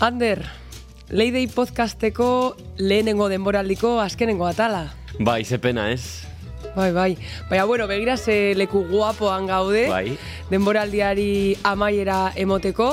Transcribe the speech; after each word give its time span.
Ander, 0.00 0.44
Leidei 1.10 1.48
podcasteko 1.50 2.54
lehenengo 2.78 3.26
denboraldiko 3.32 3.96
azkenengo 3.98 4.46
atala. 4.46 4.84
Bai, 5.18 5.42
zepena 5.44 5.88
ez. 5.90 6.27
Bai, 6.78 6.92
bai. 6.92 7.16
Baina, 7.50 7.64
bueno, 7.64 7.88
begira 7.90 8.16
ze 8.16 8.54
leku 8.54 8.84
guapoan 8.86 9.48
gaude. 9.50 9.88
Bai. 9.90 10.14
Denboraldiari 10.46 11.56
amaiera 11.66 12.30
emoteko. 12.38 12.92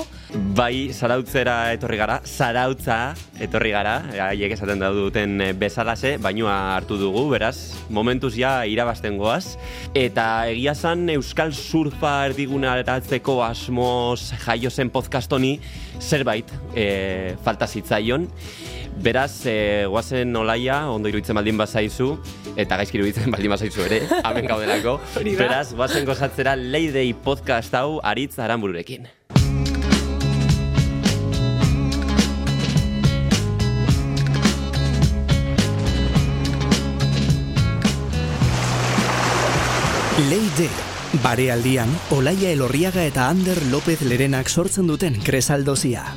Bai, 0.58 0.90
zarautzera 0.90 1.72
etorri 1.76 2.00
gara, 2.00 2.16
zarautza 2.26 3.14
etorri 3.40 3.70
gara, 3.76 3.94
haiek 4.26 4.56
esaten 4.56 4.82
da 4.82 4.90
duten 4.92 5.38
bezalase, 5.62 6.16
bainua 6.18 6.56
hartu 6.74 6.98
dugu, 6.98 7.28
beraz, 7.30 7.78
momentuz 7.94 8.34
ja 8.40 8.56
irabazten 8.66 9.20
goaz. 9.22 9.54
Eta 9.94 10.50
egia 10.50 10.74
zan 10.74 11.06
Euskal 11.14 11.54
Surfa 11.54 12.18
erdigunaratzeko 12.32 13.38
asmoz 13.46 14.32
jaio 14.48 14.74
zen 14.74 14.90
podcast 14.90 15.32
honi 15.32 15.60
zerbait 16.02 16.50
e, 16.74 17.36
falta 17.46 17.70
zitzaion. 17.70 18.26
Beraz, 18.96 19.46
e, 19.46 19.86
guazen 19.90 20.36
olaia, 20.36 20.90
ondo 20.90 21.10
iruditzen 21.12 21.36
baldin 21.36 21.58
bazaizu, 21.60 22.16
eta 22.56 22.78
gaizki 22.80 22.98
iruditzen 23.00 23.34
baldin 23.34 23.52
bazaizu 23.52 23.84
ere, 23.86 24.00
hemen 24.24 24.48
gaudelako. 24.48 24.98
Beraz, 25.38 25.74
guazen 25.76 26.08
gozatzera 26.08 26.56
Leidei 26.56 27.12
podcast 27.14 27.76
hau 27.76 28.00
aritz 28.04 28.38
aranbururekin. 28.40 29.08
Leide, 40.30 40.70
barealdian, 41.22 41.92
Olaia 42.16 42.54
Elorriaga 42.56 43.04
eta 43.04 43.28
Ander 43.28 43.60
López 43.68 44.00
Lerenak 44.08 44.48
sortzen 44.50 44.88
duten 44.88 45.20
kresaldozia. 45.28 46.08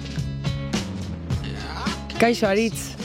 Kaixo, 2.18 2.48
aritz. 2.50 2.96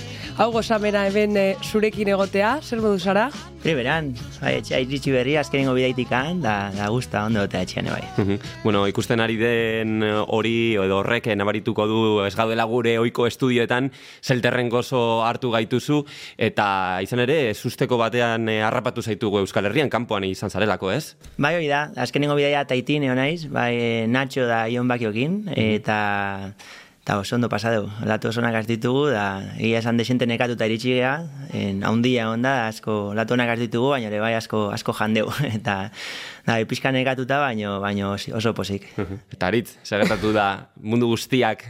Hau 0.42 0.48
gozamena 0.50 1.04
hemen 1.06 1.36
eh, 1.38 1.52
zurekin 1.62 2.10
egotea, 2.10 2.56
zer 2.66 2.80
modu 2.82 2.98
zara? 2.98 3.28
Primeran, 3.62 4.08
bai, 4.42 4.56
etxea 4.58 4.80
iritsi 4.82 5.14
berri, 5.14 5.36
azkenengo 5.38 5.76
bidaitikan, 5.78 6.40
da, 6.42 6.72
da 6.74 6.88
gusta, 6.90 7.22
ondo 7.30 7.44
eta 7.46 7.62
etxean, 7.62 7.92
bai. 7.94 8.02
Mhm. 8.18 8.40
bueno, 8.64 8.82
ikusten 8.90 9.22
ari 9.22 9.38
den 9.38 10.02
hori 10.02 10.74
edo 10.82 10.98
horrek 11.04 11.30
nabarituko 11.38 11.86
du 11.86 12.02
ez 12.26 12.34
gaudela 12.34 12.66
gure 12.66 12.98
ohiko 12.98 13.30
estudioetan 13.30 13.92
zelterren 14.26 14.74
gozo 14.74 15.22
hartu 15.22 15.54
gaituzu 15.54 16.02
eta 16.36 17.00
izan 17.06 17.22
ere 17.22 17.54
susteko 17.54 18.02
batean 18.02 18.50
eh, 18.50 18.64
harrapatu 18.66 19.06
zaitugu 19.06 19.44
Euskal 19.46 19.70
Herrian 19.70 19.94
kanpoan 19.94 20.26
izan 20.26 20.50
zarelako, 20.50 20.90
ez? 20.90 21.14
Bai, 21.38 21.54
hori 21.60 21.70
da, 21.70 21.92
azkenengo 21.96 22.34
bidaia 22.42 22.66
taitin 22.66 23.06
egon 23.06 23.22
naiz, 23.22 23.46
bai, 23.46 23.74
eh, 23.78 24.06
Nacho 24.10 24.50
da 24.50 24.66
Ion 24.74 24.90
Bakiokin, 24.90 25.44
eta 25.54 26.02
eta 27.04 27.20
oso 27.20 27.36
ondo 27.36 27.50
pasadu, 27.52 27.90
latu 28.08 28.30
oso 28.30 28.40
onak 28.40 28.64
ditugu, 28.64 29.10
da 29.12 29.44
egia 29.60 29.82
esan 29.82 29.98
desente 30.00 30.24
nekatuta 30.24 30.64
iritsi 30.70 30.94
geha, 30.96 31.28
en, 31.52 31.82
haundia 31.84 32.30
onda, 32.32 32.70
asko 32.70 33.12
latu 33.12 33.36
onak 33.36 33.58
ditugu, 33.60 33.90
baina 33.92 34.08
ere 34.08 34.22
bai 34.24 34.32
asko, 34.38 34.70
asko 34.72 34.96
jandeu, 34.96 35.28
eta 35.58 35.76
da, 36.48 36.56
pixka 36.64 36.94
nekatuta, 36.96 37.42
baino, 37.44 37.82
baino 37.84 38.14
oso 38.16 38.54
posik. 38.56 38.88
eta 39.36 39.52
aritz, 39.52 39.76
segertatu 39.84 40.32
da 40.32 40.70
mundu 40.80 41.12
guztiak 41.12 41.66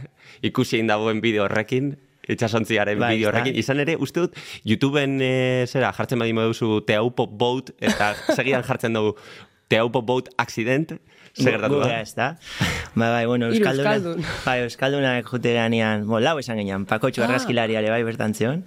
ikusi 0.46 0.78
egin 0.78 0.92
dagoen 0.94 1.18
bideo 1.24 1.48
horrekin, 1.48 1.96
itxasontziaren 2.30 3.02
bai, 3.02 3.16
bideo 3.16 3.32
horrekin. 3.32 3.58
Izan 3.58 3.82
ere, 3.82 3.98
uste 3.98 4.22
dut, 4.22 4.38
YouTubeen 4.62 5.18
e, 5.18 5.32
zera, 5.66 5.90
jartzen 5.98 6.22
badimo 6.22 6.46
duzu 6.46 6.78
Teaupo 6.86 7.26
Boat, 7.26 7.74
eta 7.82 8.14
segidan 8.38 8.62
jartzen 8.62 8.94
dugu 8.94 9.16
Teaupo 9.66 10.06
Boat 10.06 10.30
Accident, 10.38 10.94
segertatu 11.34 11.80
da. 11.82 12.00
ez 12.00 12.14
da. 12.14 12.36
Ba, 12.94 13.10
bai, 13.10 13.26
bueno, 13.26 13.48
Euskalduna. 13.50 14.14
Bai, 14.44 14.60
Euskalduna 14.62 15.14
jute 15.26 15.54
ganean, 15.54 16.06
bo, 16.06 16.20
lau 16.22 16.38
esan 16.38 16.60
genean, 16.60 16.86
pakotxo 16.86 17.24
ah. 17.24 17.28
argazkilariare 17.28 17.90
bai 17.90 18.02
bertan 18.06 18.34
zion. 18.34 18.62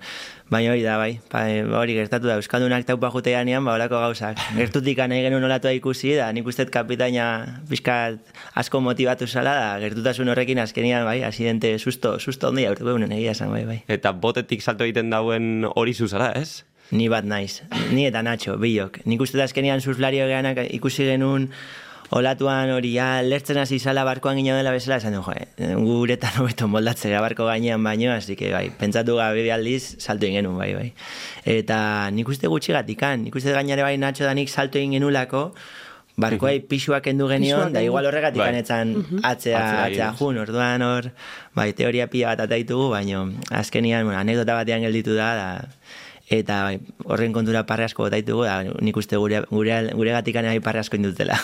Baina 0.52 0.72
hori 0.72 0.84
da, 0.84 0.98
bai, 1.00 1.20
ba, 1.32 1.44
hori 1.80 1.96
gertatu 1.98 2.28
da, 2.28 2.38
Euskaldunak 2.40 2.86
taupa 2.88 3.12
jute 3.12 3.34
ganean, 3.36 3.64
ba, 3.68 3.76
olako 3.80 4.00
gauzak. 4.04 4.40
Gertutik 4.60 5.00
nahi 5.00 5.24
genuen 5.26 5.48
olatu 5.48 5.72
ikusi, 5.72 6.14
da, 6.20 6.30
nik 6.36 6.48
uste 6.48 6.68
kapitaina 6.72 7.28
pizkat 7.72 8.20
asko 8.60 8.84
motivatu 8.84 9.28
zala, 9.28 9.56
da, 9.60 9.74
gertutasun 9.84 10.32
horrekin 10.32 10.60
azkenian, 10.64 11.08
bai, 11.08 11.22
asidente 11.28 11.78
susto, 11.80 12.18
susto 12.20 12.52
ondi 12.52 12.68
aurtuko 12.68 12.96
egunen 12.96 13.16
egia 13.16 13.36
esan, 13.36 13.52
bai, 13.56 13.66
bai. 13.68 13.82
Eta 13.88 14.12
botetik 14.12 14.64
salto 14.64 14.88
egiten 14.88 15.12
dauen 15.12 15.68
hori 15.74 15.96
zuzara, 15.96 16.34
ez? 16.36 16.64
Ni 16.92 17.10
bat 17.12 17.26
naiz, 17.28 17.66
ni 17.92 18.06
eta 18.08 18.22
Nacho, 18.24 18.56
biok. 18.60 19.02
Nik 19.04 19.20
uste 19.24 19.36
da 19.40 19.44
azkenian 19.44 19.84
zuzlario 19.84 20.28
geanak 20.30 20.62
ikusi 20.72 21.04
genuen 21.10 21.50
olatuan 22.10 22.72
hori 22.72 22.94
ja 22.96 23.22
lertzen 23.22 23.58
hasi 23.58 23.80
zala 23.80 24.04
barkoan 24.08 24.38
gino 24.40 24.56
dela 24.56 24.72
bezala 24.72 24.98
esan 25.02 25.18
du, 25.18 25.22
jo, 25.26 25.34
eh, 25.36 25.74
guretan 25.76 26.38
hobeto 26.42 26.68
moldatze 26.68 27.12
barko 27.20 27.48
gainean 27.50 27.84
baino, 27.84 28.12
así 28.14 28.36
que 28.36 28.52
bai, 28.54 28.70
pentsatu 28.70 29.18
gabe 29.18 29.50
aldiz 29.52 29.98
salto 30.00 30.26
egin 30.26 30.42
genuen 30.42 30.58
bai, 30.58 30.74
bai. 30.76 30.88
Eta 31.58 32.12
nik 32.12 32.30
uste 32.30 32.48
gutxi 32.48 32.74
gatikan, 32.76 33.28
nik 33.28 33.36
uste 33.36 33.52
gainare 33.52 33.84
bai 33.84 33.98
natxo 33.98 34.24
da 34.24 34.34
nik 34.38 34.50
salto 34.50 34.80
egin 34.80 34.96
genulako, 35.00 35.52
barkoai 36.18 36.60
pixuak 36.66 37.06
endu 37.12 37.28
genion, 37.30 37.74
da 37.74 37.84
igual 37.86 38.08
horregatik 38.10 38.42
bai. 38.42 38.50
anetzan 38.56 38.96
atzea, 39.22 39.62
atzea 39.86 40.10
jun, 40.18 40.40
orduan 40.42 40.82
hor, 40.82 41.12
bai, 41.54 41.72
teoria 41.78 42.08
pia 42.10 42.34
bat 42.34 42.48
ataitugu, 42.48 42.90
baino, 42.96 43.28
azkenian, 43.52 44.08
bueno, 44.08 44.18
anekdota 44.20 44.56
batean 44.58 44.88
gelditu 44.88 45.14
da, 45.18 45.30
da, 45.38 45.50
eta 46.28 46.58
bai, 46.66 46.80
horren 47.08 47.32
kontura 47.32 47.62
parre 47.68 47.86
asko 47.88 48.04
botaitugu, 48.04 48.44
da, 48.44 48.60
nik 48.84 48.98
uste 49.00 49.16
gure, 49.16 49.46
gure, 49.48 49.78
gure 49.96 50.12
gatikan 50.12 50.44
nahi 50.44 50.60
parre 50.64 50.82
asko 50.82 51.00
indutela. 51.00 51.38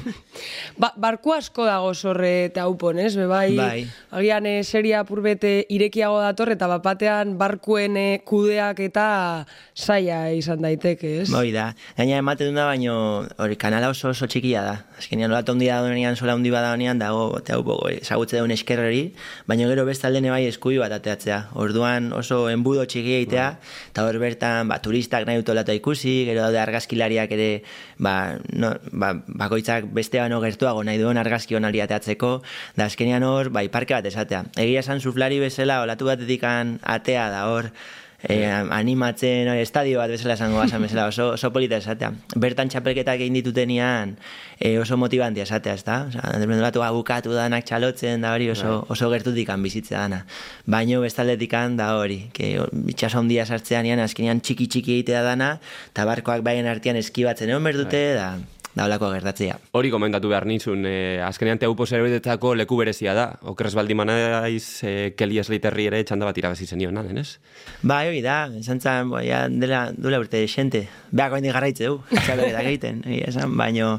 ba, 0.82 0.90
barku 0.98 1.30
asko 1.36 1.66
dago 1.68 1.92
zorre 1.94 2.32
eta 2.48 2.66
upon, 2.66 2.98
ez? 2.98 3.14
bai, 3.30 3.54
bai. 3.54 3.86
agian 4.18 4.48
e, 4.50 4.56
seria 4.64 5.04
purbete 5.06 5.52
irekiago 5.70 6.18
dator, 6.24 6.50
eta 6.56 6.66
bapatean 6.72 7.36
barkuen 7.38 7.96
e, 7.96 8.08
kudeak 8.26 8.82
eta 8.90 9.06
saia 9.74 10.24
izan 10.34 10.66
daiteke, 10.66 11.20
ez? 11.22 11.28
Bai 11.30 11.52
da, 11.54 11.70
gaina 11.96 12.18
ematen 12.18 12.58
da, 12.58 12.66
baino 12.72 12.96
hori 13.38 13.58
kanala 13.60 13.92
oso 13.94 14.10
oso 14.10 14.26
txikia 14.26 14.66
da. 14.66 14.76
Azkenean, 15.00 15.30
nola 15.32 15.40
tondi 15.48 15.70
da 15.70 15.78
donean, 15.80 16.16
sola 16.16 16.34
hundi 16.36 16.50
bada 16.52 16.74
honean, 16.74 16.98
dago, 17.00 17.38
eta 17.38 17.56
upo, 17.60 17.78
esagutze 17.88 18.36
daun 18.36 18.52
eskerreri, 18.52 19.14
baina 19.48 19.68
gero 19.70 19.86
bestalde 19.88 20.20
bai 20.28 20.42
eskui 20.44 20.76
bat 20.76 20.92
ateatzea. 20.92 21.38
Orduan 21.56 22.10
oso 22.12 22.42
enbudo 22.52 22.84
txikia 22.84 23.22
itea, 23.24 23.46
bai 23.56 23.94
eta 23.94 24.04
hor 24.04 24.18
bertan 24.20 24.68
ba, 24.68 24.76
turistak 24.84 25.24
nahi 25.26 25.40
dut 25.40 25.72
ikusi, 25.72 26.26
gero 26.28 26.42
daude 26.44 26.60
argazkilariak 26.60 27.32
ere 27.32 27.48
ba, 27.96 28.36
no, 28.52 28.74
ba, 28.92 29.14
bakoitzak 29.26 29.88
beste 29.96 30.20
bano 30.20 30.42
gertuago 30.44 30.84
nahi 30.84 31.00
duen 31.00 31.16
argazki 31.16 31.56
honari 31.56 31.80
ateatzeko, 31.80 32.42
da 32.76 32.90
azkenean 32.90 33.24
hor, 33.24 33.48
bai, 33.48 33.68
parke 33.72 33.96
bat 33.96 34.04
esatea. 34.04 34.44
Egia 34.60 34.84
esan 34.84 35.00
suflari 35.00 35.40
bezala, 35.40 35.80
olatu 35.86 36.12
bat 36.12 36.20
edikan 36.28 36.76
atea 36.84 37.30
da 37.32 37.46
hor, 37.48 37.72
e, 38.22 38.44
animatzen 38.46 39.48
oi, 39.52 39.60
estadio 39.62 40.00
bat 40.00 40.10
bezala 40.12 40.36
esango 40.36 40.58
basan 40.60 40.82
bezala 40.84 41.06
oso, 41.08 41.30
oso 41.36 41.50
polita 41.52 41.78
esatea. 41.80 42.12
Bertan 42.36 42.70
txapelketak 42.72 43.20
egin 43.20 43.38
ditutenian 43.38 44.16
e, 44.58 44.76
oso 44.78 44.98
motibantia 45.00 45.46
esatea, 45.48 45.74
ez 45.74 45.84
da? 45.84 46.02
Osa, 46.10 46.92
bukatu 46.92 47.34
danak 47.34 47.66
txalotzen 47.68 48.20
da 48.20 48.34
hori 48.34 48.50
oso, 48.50 48.80
bai. 48.80 48.96
oso 48.96 49.10
gertutik 49.10 49.50
bizitzea 49.50 50.06
dana. 50.06 50.24
Baino 50.66 51.00
bestaldetik 51.00 51.52
da 51.76 51.96
hori, 51.96 52.30
que 52.32 52.60
bitxas 52.72 53.14
ondia 53.14 53.46
sartzean 53.46 53.86
ean, 53.86 53.98
azkenean 54.00 54.40
txiki 54.40 54.66
txiki 54.66 54.92
egitea 55.00 55.22
dana, 55.22 55.58
eta 55.90 56.04
barkoak 56.04 56.42
baien 56.42 56.66
artean 56.66 56.96
eskibatzen 56.96 57.50
egon 57.50 57.64
berdute, 57.64 58.14
bai. 58.14 58.16
da 58.16 58.59
da 58.74 58.84
holako 58.86 59.10
gertatzea. 59.10 59.56
Hori 59.74 59.90
komentatu 59.90 60.30
behar 60.30 60.46
nintzun, 60.46 60.84
e, 60.86 61.18
azkenean 61.26 61.58
teupo 61.58 61.86
zerbetetako 61.86 62.54
leku 62.54 62.76
berezia 62.78 63.14
da. 63.16 63.26
Okrez 63.50 63.72
baldi 63.74 63.96
manaiz, 63.98 64.82
e, 64.86 65.12
Kelly 65.18 65.42
Slaterri 65.42 65.88
ere 65.90 66.02
txanda 66.06 66.28
bat 66.28 66.38
irabazi 66.38 66.68
zenio, 66.70 66.92
naden, 66.94 67.18
ez? 67.18 67.40
Ba, 67.82 68.02
hori 68.06 68.20
da, 68.22 68.44
esan 68.60 68.80
zan, 68.80 69.10
ja, 69.26 69.42
dela, 69.50 69.88
dula 69.96 70.20
urte 70.22 70.44
xente, 70.46 70.84
behako 71.10 71.40
indi 71.40 71.50
garraitze 71.50 71.88
du, 71.90 71.98
txabere 72.12 72.52
da 72.56 72.62
geiten, 72.66 73.02
esan, 73.18 73.56
baino, 73.58 73.96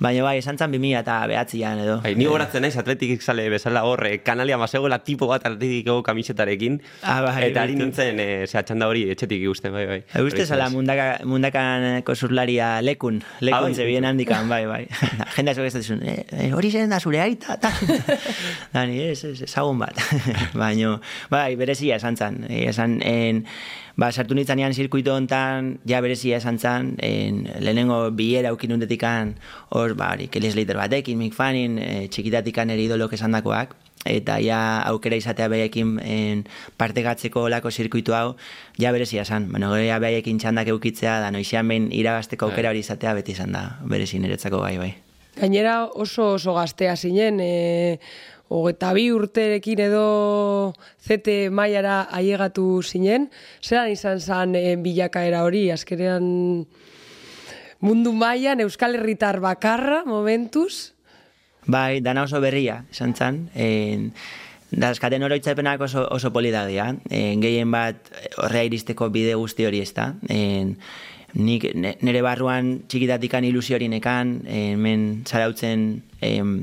baino 0.00 0.24
bai, 0.24 0.38
esan 0.40 0.58
zan 0.58 0.72
bimia 0.72 1.04
eta 1.04 1.18
behatzian 1.28 1.84
edo. 1.84 1.98
Bai, 2.06 2.14
ni 2.16 2.28
horatzen 2.30 2.64
naiz 2.64 2.78
atletik 2.80 3.20
sale 3.22 3.46
bezala 3.52 3.84
horre, 3.84 4.16
kanalia 4.24 4.56
masegoela 4.60 5.02
tipo 5.04 5.28
bat 5.28 5.44
atletikiko 5.44 6.00
kamisetarekin, 6.06 6.80
ah, 7.02 7.20
bai, 7.28 7.50
eta 7.50 7.66
harin 7.66 7.84
nintzen, 7.84 8.20
e, 8.24 8.48
zera, 8.48 8.64
txanda 8.64 8.88
hori 8.88 9.04
etxetik 9.12 9.44
ikusten, 9.44 9.76
bai, 9.76 9.84
bai. 9.90 10.00
Bai, 10.14 10.48
zala, 10.48 10.70
mundaka, 10.72 11.10
mundakan 11.28 12.00
kosurlaria 12.08 12.78
lekun, 12.80 13.20
lekun 13.44 13.60
ah, 13.60 13.84
bai, 13.84 14.13
handikan, 14.14 14.48
bai, 14.48 14.64
bai. 14.66 14.82
Jende 15.36 15.52
asko 15.52 15.66
ez 15.66 15.74
dizun, 15.76 16.02
eh, 16.06 16.22
eh, 16.32 16.50
hori 16.54 16.70
zen 16.70 16.92
da 16.92 17.00
zure 17.02 17.20
aita, 17.22 17.58
ta. 17.60 17.72
Dani, 18.74 19.00
ez, 19.10 19.20
ez, 19.28 19.36
ezagun 19.48 19.82
bat. 19.82 19.98
Baina, 20.62 20.96
bai, 21.32 21.54
berezia 21.60 21.98
esan 22.00 22.16
zan. 22.16 22.42
Eh, 22.48 22.64
esan, 22.70 23.00
en, 23.04 23.44
ba, 24.00 24.10
sartu 24.12 24.38
nintzen 24.38 24.62
ean 24.62 24.74
zirkuito 24.74 25.14
ontan, 25.14 25.74
ja 25.90 26.00
berezia 26.04 26.38
esan 26.40 26.58
zan, 26.58 26.94
en, 27.04 27.44
lehenengo 27.60 28.00
biera 28.16 28.54
ukin 28.54 28.78
undetikan, 28.78 29.34
hor, 29.74 29.96
ba, 29.98 30.14
hori, 30.14 30.30
Kelly 30.32 30.54
Slater 30.54 30.78
batekin, 30.80 31.20
Mick 31.20 31.36
Fannin, 31.36 31.78
e, 31.78 32.06
txikitatikan 32.08 32.72
eridolok 32.74 33.18
esan 33.18 33.36
dakoak, 33.36 33.76
eta 34.04 34.38
ja 34.44 34.58
aukera 34.90 35.16
izatea 35.16 35.48
behekin 35.48 35.96
en, 36.04 36.44
parte 36.76 37.02
gatzeko 37.02 37.48
lako 37.48 37.70
zirkuitu 37.70 38.14
hau, 38.14 38.36
ja 38.78 38.92
berezia 38.92 39.22
esan. 39.22 39.50
Bueno, 39.50 39.72
gero 39.72 39.86
ja 39.88 39.98
behekin 39.98 40.38
txandak 40.38 40.68
eukitzea, 40.74 41.18
da 41.24 41.32
noizean 41.34 41.68
behin 41.68 41.88
irabazteko 41.92 42.50
aukera 42.50 42.70
hori 42.70 42.84
izatea 42.84 43.14
beti 43.14 43.32
izan 43.32 43.52
da, 43.56 43.64
berezi 43.88 44.20
niretzako 44.20 44.60
gai 44.64 44.76
bai. 44.78 44.92
Gainera 45.34 45.84
oso 45.88 46.34
oso 46.36 46.54
gaztea 46.54 46.94
zinen, 46.96 47.40
e, 47.40 47.98
hogeta 48.54 48.92
bi 48.94 49.08
urterekin 49.10 49.80
edo 49.88 50.74
zete 51.02 51.50
maiara 51.50 52.04
aiegatu 52.14 52.82
zinen, 52.82 53.30
zeran 53.62 53.90
izan 53.90 54.20
zen 54.20 54.54
e, 54.54 54.76
bilakaera 54.76 55.42
hori, 55.42 55.70
azkenean 55.74 56.66
mundu 57.84 58.12
mailan 58.16 58.62
Euskal 58.64 58.94
Herritar 58.96 59.40
bakarra, 59.44 60.04
momentuz? 60.06 60.93
Bai, 61.66 62.00
dana 62.00 62.24
oso 62.24 62.40
berria, 62.40 62.84
esan 62.92 63.14
zan. 63.14 63.48
En, 63.54 64.10
da, 64.70 64.90
eskaten 64.90 65.22
oroitzapenak 65.24 65.80
oso, 65.86 66.04
oso 66.12 66.32
polidadia. 66.32 66.90
En, 67.08 67.42
gehien 67.42 67.70
bat 67.72 68.12
horrea 68.42 68.68
iristeko 68.68 69.08
bide 69.14 69.34
guzti 69.40 69.66
hori 69.66 69.80
ez 69.84 69.92
da. 69.96 70.12
En, 70.28 70.76
nik 71.34 71.66
nire 71.74 72.22
barruan 72.22 72.76
txikitatikan 72.88 73.44
ilusio 73.44 73.78
hori 73.78 73.88
nekan, 73.90 74.36
hemen 74.46 75.24
zarautzen 75.26 76.02
em, 76.22 76.56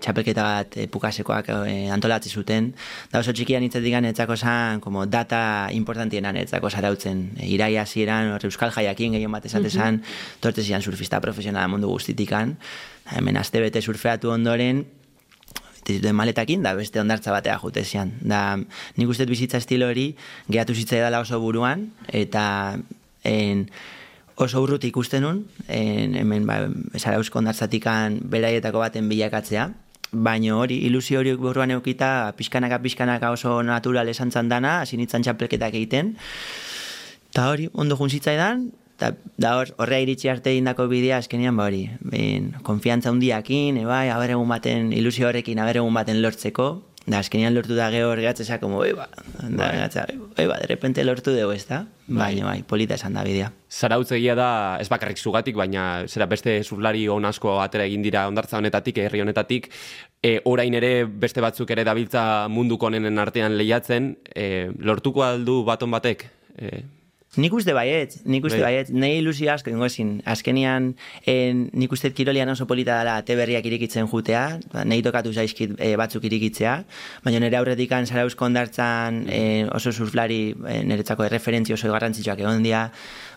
txapelketa 0.00 0.44
bat 0.44 0.76
e, 0.76 0.86
pukasekoak 0.90 1.50
e, 1.54 1.74
antolatzi 1.92 2.30
zuten. 2.30 2.72
Da 3.12 3.20
oso 3.20 3.34
txikian 3.36 3.64
hitzetik 3.66 3.94
etzako 4.10 4.36
zan, 4.36 4.80
como 4.80 5.06
data 5.06 5.68
importantienan 5.72 6.36
etzako 6.36 6.70
zarautzen. 6.70 7.30
E, 7.38 7.48
irai 7.54 7.76
hasieran 7.76 8.32
euskal 8.42 8.72
jaiakin 8.72 9.18
gehien 9.18 9.32
bat 9.32 9.46
esate 9.46 9.70
zan, 9.70 10.02
torte 10.40 10.62
zian 10.62 10.82
surfista 10.82 11.20
profesionala 11.20 11.68
mundu 11.68 11.88
guztitikan. 11.88 12.56
Hemen 13.16 13.36
azte 13.36 13.60
bete 13.60 13.82
surfeatu 13.82 14.30
ondoren, 14.30 14.84
zituen 15.90 16.16
maletakin, 16.16 16.62
da 16.62 16.74
beste 16.78 17.00
ondartza 17.00 17.32
batea 17.34 17.58
jute 17.62 17.84
zian. 17.84 18.12
Da, 18.20 18.56
nik 18.96 19.10
uste 19.10 19.26
bizitza 19.28 19.60
estilo 19.60 19.88
hori, 19.90 20.10
gehatu 20.48 20.74
zitzai 20.74 21.00
dela 21.02 21.22
oso 21.24 21.40
buruan, 21.42 21.88
eta 22.08 22.44
en, 23.24 23.66
oso 24.40 24.62
urrut 24.62 24.84
ikusten 24.88 25.24
nun, 25.26 25.44
en, 25.68 26.16
hemen 26.20 26.46
ba, 26.48 26.62
zarauzko 26.98 27.40
ondartzatikan 27.42 28.20
beraietako 28.32 28.84
baten 28.84 29.08
bilakatzea, 29.10 29.70
baino 30.12 30.58
hori, 30.60 30.80
ilusio 30.86 31.20
hori 31.20 31.34
buruan 31.38 31.70
eukita, 31.70 32.32
pixkanaka, 32.36 32.80
pixkanaka 32.82 33.30
oso 33.30 33.62
natural 33.62 34.08
esan 34.08 34.30
dana, 34.48 34.80
hasi 34.80 34.96
txapelketak 35.06 35.74
egiten. 35.74 36.16
Ta 37.32 37.50
hori, 37.50 37.68
ondo 37.74 37.96
junzitzaidan, 37.96 38.70
eta 38.96 39.14
da 39.38 39.56
hor, 39.56 39.70
horrea 39.78 40.00
iritsi 40.00 40.28
arte 40.28 40.54
indako 40.54 40.88
bidea, 40.88 41.18
azkenian 41.18 41.56
ba 41.56 41.64
hori, 41.64 41.88
ben, 42.00 42.52
konfiantza 42.62 43.10
hundiakin, 43.10 43.78
ebai, 43.78 44.08
haber 44.10 44.30
egun 44.30 44.48
baten, 44.48 44.92
ilusio 44.92 45.28
horrekin, 45.28 45.58
haber 45.58 45.80
egun 45.80 45.94
baten 45.94 46.20
lortzeko, 46.22 46.82
Da, 47.10 47.18
azkenean 47.18 47.56
lortu 47.56 47.74
da 47.74 47.88
geho 47.90 48.12
hor 48.12 48.20
gatzesa, 48.22 48.60
como, 48.62 48.84
eba, 48.86 49.08
da, 49.42 49.70
gatza, 49.74 50.04
eba, 50.38 50.58
de 50.60 50.66
repente 50.70 51.02
lortu 51.02 51.32
dugu, 51.34 51.56
ez 51.56 51.66
da? 51.66 51.80
Bai, 52.06 52.36
bai, 52.42 52.60
polita 52.62 52.94
esan 52.94 53.16
da 53.18 53.24
bidea. 53.26 53.48
Zarautz 53.70 54.10
da, 54.38 54.78
ez 54.78 54.88
bakarrik 54.88 55.18
zugatik, 55.18 55.56
baina 55.56 56.06
zera 56.06 56.26
beste 56.26 56.62
zurlari 56.62 57.08
hon 57.08 57.24
asko 57.24 57.60
atera 57.60 57.84
egin 57.84 58.02
dira 58.02 58.28
ondartza 58.28 58.58
honetatik, 58.58 58.98
herri 58.98 59.22
honetatik, 59.22 59.70
e, 60.22 60.40
orain 60.44 60.74
ere 60.74 61.04
beste 61.04 61.40
batzuk 61.40 61.70
ere 61.70 61.84
dabiltza 61.84 62.46
munduko 62.48 62.86
onenen 62.86 63.18
artean 63.18 63.56
lehiatzen, 63.58 64.16
e, 64.34 64.70
lortuko 64.78 65.26
aldu 65.26 65.64
baton 65.64 65.90
batek? 65.90 66.26
E, 66.58 66.84
Nik 67.38 67.52
uste 67.54 67.70
baiet, 67.70 68.16
nik 68.26 68.42
uste 68.42 68.58
bai. 68.58 68.72
baiet, 68.72 68.88
nahi 68.90 69.20
ilusio 69.20 69.52
asko 69.52 69.70
ingo 69.70 69.86
ezin. 69.86 70.16
Azkenian, 70.26 70.88
en, 71.30 71.60
nik 71.78 71.92
uste 71.94 72.08
kirolian 72.10 72.50
oso 72.50 72.64
polita 72.66 72.96
dela 72.98 73.20
te 73.22 73.36
berriak 73.38 73.68
irikitzen 73.70 74.08
jutea, 74.10 74.58
ba, 74.72 74.82
nahi 74.82 75.04
tokatu 75.06 75.30
zaizkit 75.30 75.76
e, 75.78 75.92
batzuk 76.00 76.26
irikitzea, 76.26 76.72
baina 77.22 77.38
nire 77.38 77.60
aurretik 77.60 77.94
zarauzko 77.94 78.48
ondartzan 78.48 79.28
e, 79.30 79.42
oso 79.70 79.92
surflari 79.92 80.56
e, 80.58 80.80
niretzako 80.82 81.28
referentzio 81.30 81.76
oso 81.78 81.92
garrantzitsuak 81.92 82.42
egon 82.42 82.64
dia, 82.66 82.88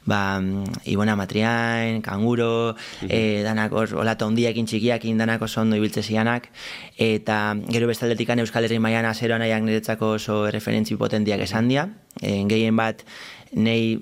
ba, 0.09 0.41
Ibona 0.89 1.15
Matriain, 1.15 2.01
Kanguro, 2.01 2.73
mm 2.73 3.07
-hmm. 3.07 3.43
danak 3.43 3.73
or, 3.73 3.93
olata 3.93 4.25
ondiekin 4.25 4.65
txikiakin 4.65 5.17
danak 5.17 5.41
oso 5.41 5.61
ondo 5.61 5.75
ibiltze 5.75 6.01
zianak, 6.01 6.49
eta 6.97 7.55
gero 7.69 7.85
bestaldetik 7.87 8.29
Euskal 8.29 8.63
Herri 8.63 8.79
maian 8.79 9.05
azero 9.05 9.37
nahiak 9.37 9.61
niretzako 9.61 10.15
oso 10.17 10.49
referentzi 10.49 10.95
potentiak 10.95 11.41
esan 11.41 11.67
dia, 11.67 11.89
e, 12.21 12.43
gehien 12.49 12.75
bat, 12.75 13.05
nei 13.53 14.01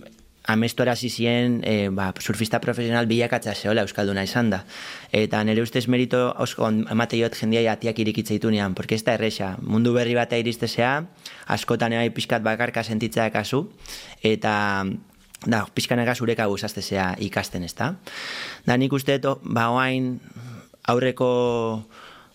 amestora 0.51 0.95
zizien 0.95 1.61
e, 1.63 1.89
ba, 1.89 2.11
surfista 2.19 2.59
profesional 2.59 3.05
bilakatza 3.05 3.53
zehola 3.53 3.83
Euskalduna 3.85 4.23
izan 4.25 4.49
da. 4.49 4.63
Eta 5.13 5.43
nire 5.45 5.61
ustez 5.61 5.85
merito 5.87 6.31
osko 6.41 6.69
emateiot 6.91 7.37
jendiai 7.37 7.67
atiak 7.69 7.99
irikitza 8.01 8.33
itunean, 8.33 8.73
porque 8.73 8.95
ez 8.95 9.03
da 9.05 9.13
erresa. 9.13 9.55
Mundu 9.61 9.93
berri 9.93 10.15
bat 10.17 10.33
iristezea, 10.33 11.05
askotan 11.45 11.93
ebai 11.93 12.09
pixkat 12.09 12.43
bakarka 12.43 12.83
sentitzea 12.83 13.29
kasu, 13.31 13.67
eta 14.23 14.85
da, 15.45 15.65
pixkanaka 15.73 16.15
zureka 16.15 16.47
guzastezea 16.49 17.15
ikasten 17.19 17.63
ez 17.63 17.75
da. 17.77 17.95
Da, 18.65 18.77
nik 18.77 18.93
uste, 18.93 19.19
ba, 19.21 19.69
oain 19.69 20.15
aurreko 20.89 21.31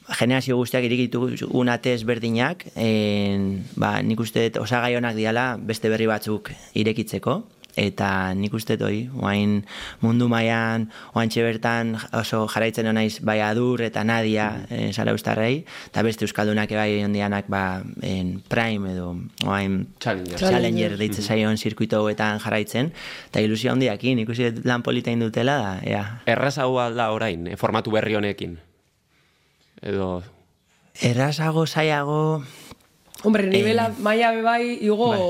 generazio 0.09 0.57
guztiak 0.57 0.85
irikitu 0.87 1.27
unatez 1.51 2.05
berdinak, 2.05 2.65
en, 2.77 3.65
ba, 3.77 3.99
nik 4.03 4.21
uste 4.21 4.51
osagai 4.61 4.95
honak 4.97 5.17
diala 5.19 5.57
beste 5.59 5.91
berri 5.91 6.07
batzuk 6.07 6.53
irekitzeko, 6.75 7.43
eta 7.77 8.33
nik 8.35 8.55
uste 8.57 8.79
toi, 8.81 9.05
oain 9.21 9.61
mundu 10.01 10.29
mailan 10.33 10.89
oain 11.15 11.31
bertan 11.31 11.95
oso 12.17 12.47
jarraitzen 12.49 12.89
naiz 12.95 13.21
bai 13.21 13.41
adur 13.45 13.83
eta 13.85 14.03
nadia 14.03 14.65
mm. 14.71 14.93
zara 14.93 15.13
ustarrei, 15.13 15.65
eta 15.93 16.03
beste 16.03 16.25
euskaldunak 16.25 16.73
bai 16.73 17.05
ondianak 17.05 17.49
ba, 17.49 17.83
en 18.03 18.41
prime 18.49 18.93
edo 18.93 19.15
oain 19.45 19.87
challenger, 20.01 20.39
challenger 20.39 20.97
deitze 20.97 21.21
mm-hmm. 21.21 21.29
zaion 21.29 21.57
zirkuito 21.57 22.01
hoetan 22.03 22.41
jarraitzen, 22.41 22.93
eta 23.29 23.45
ilusio 23.45 23.73
handiakin, 23.73 24.25
ikusi 24.25 24.55
lan 24.65 24.83
politain 24.83 25.21
dutela 25.21 25.59
da, 25.61 25.75
ea. 25.85 26.05
Errazago 26.27 26.81
alda 26.81 27.11
orain, 27.13 27.47
eh, 27.47 27.61
formatu 27.61 27.93
berri 27.93 28.17
honekin? 28.17 28.57
Edo... 29.87 30.23
Errazago, 31.01 31.67
zaiago... 31.67 32.43
Hombre, 33.23 33.47
nivela 33.49 33.89
eh, 33.89 34.03
maia 34.05 34.29
bebai 34.31 34.77
igo 34.85 35.09
bai. 35.09 35.21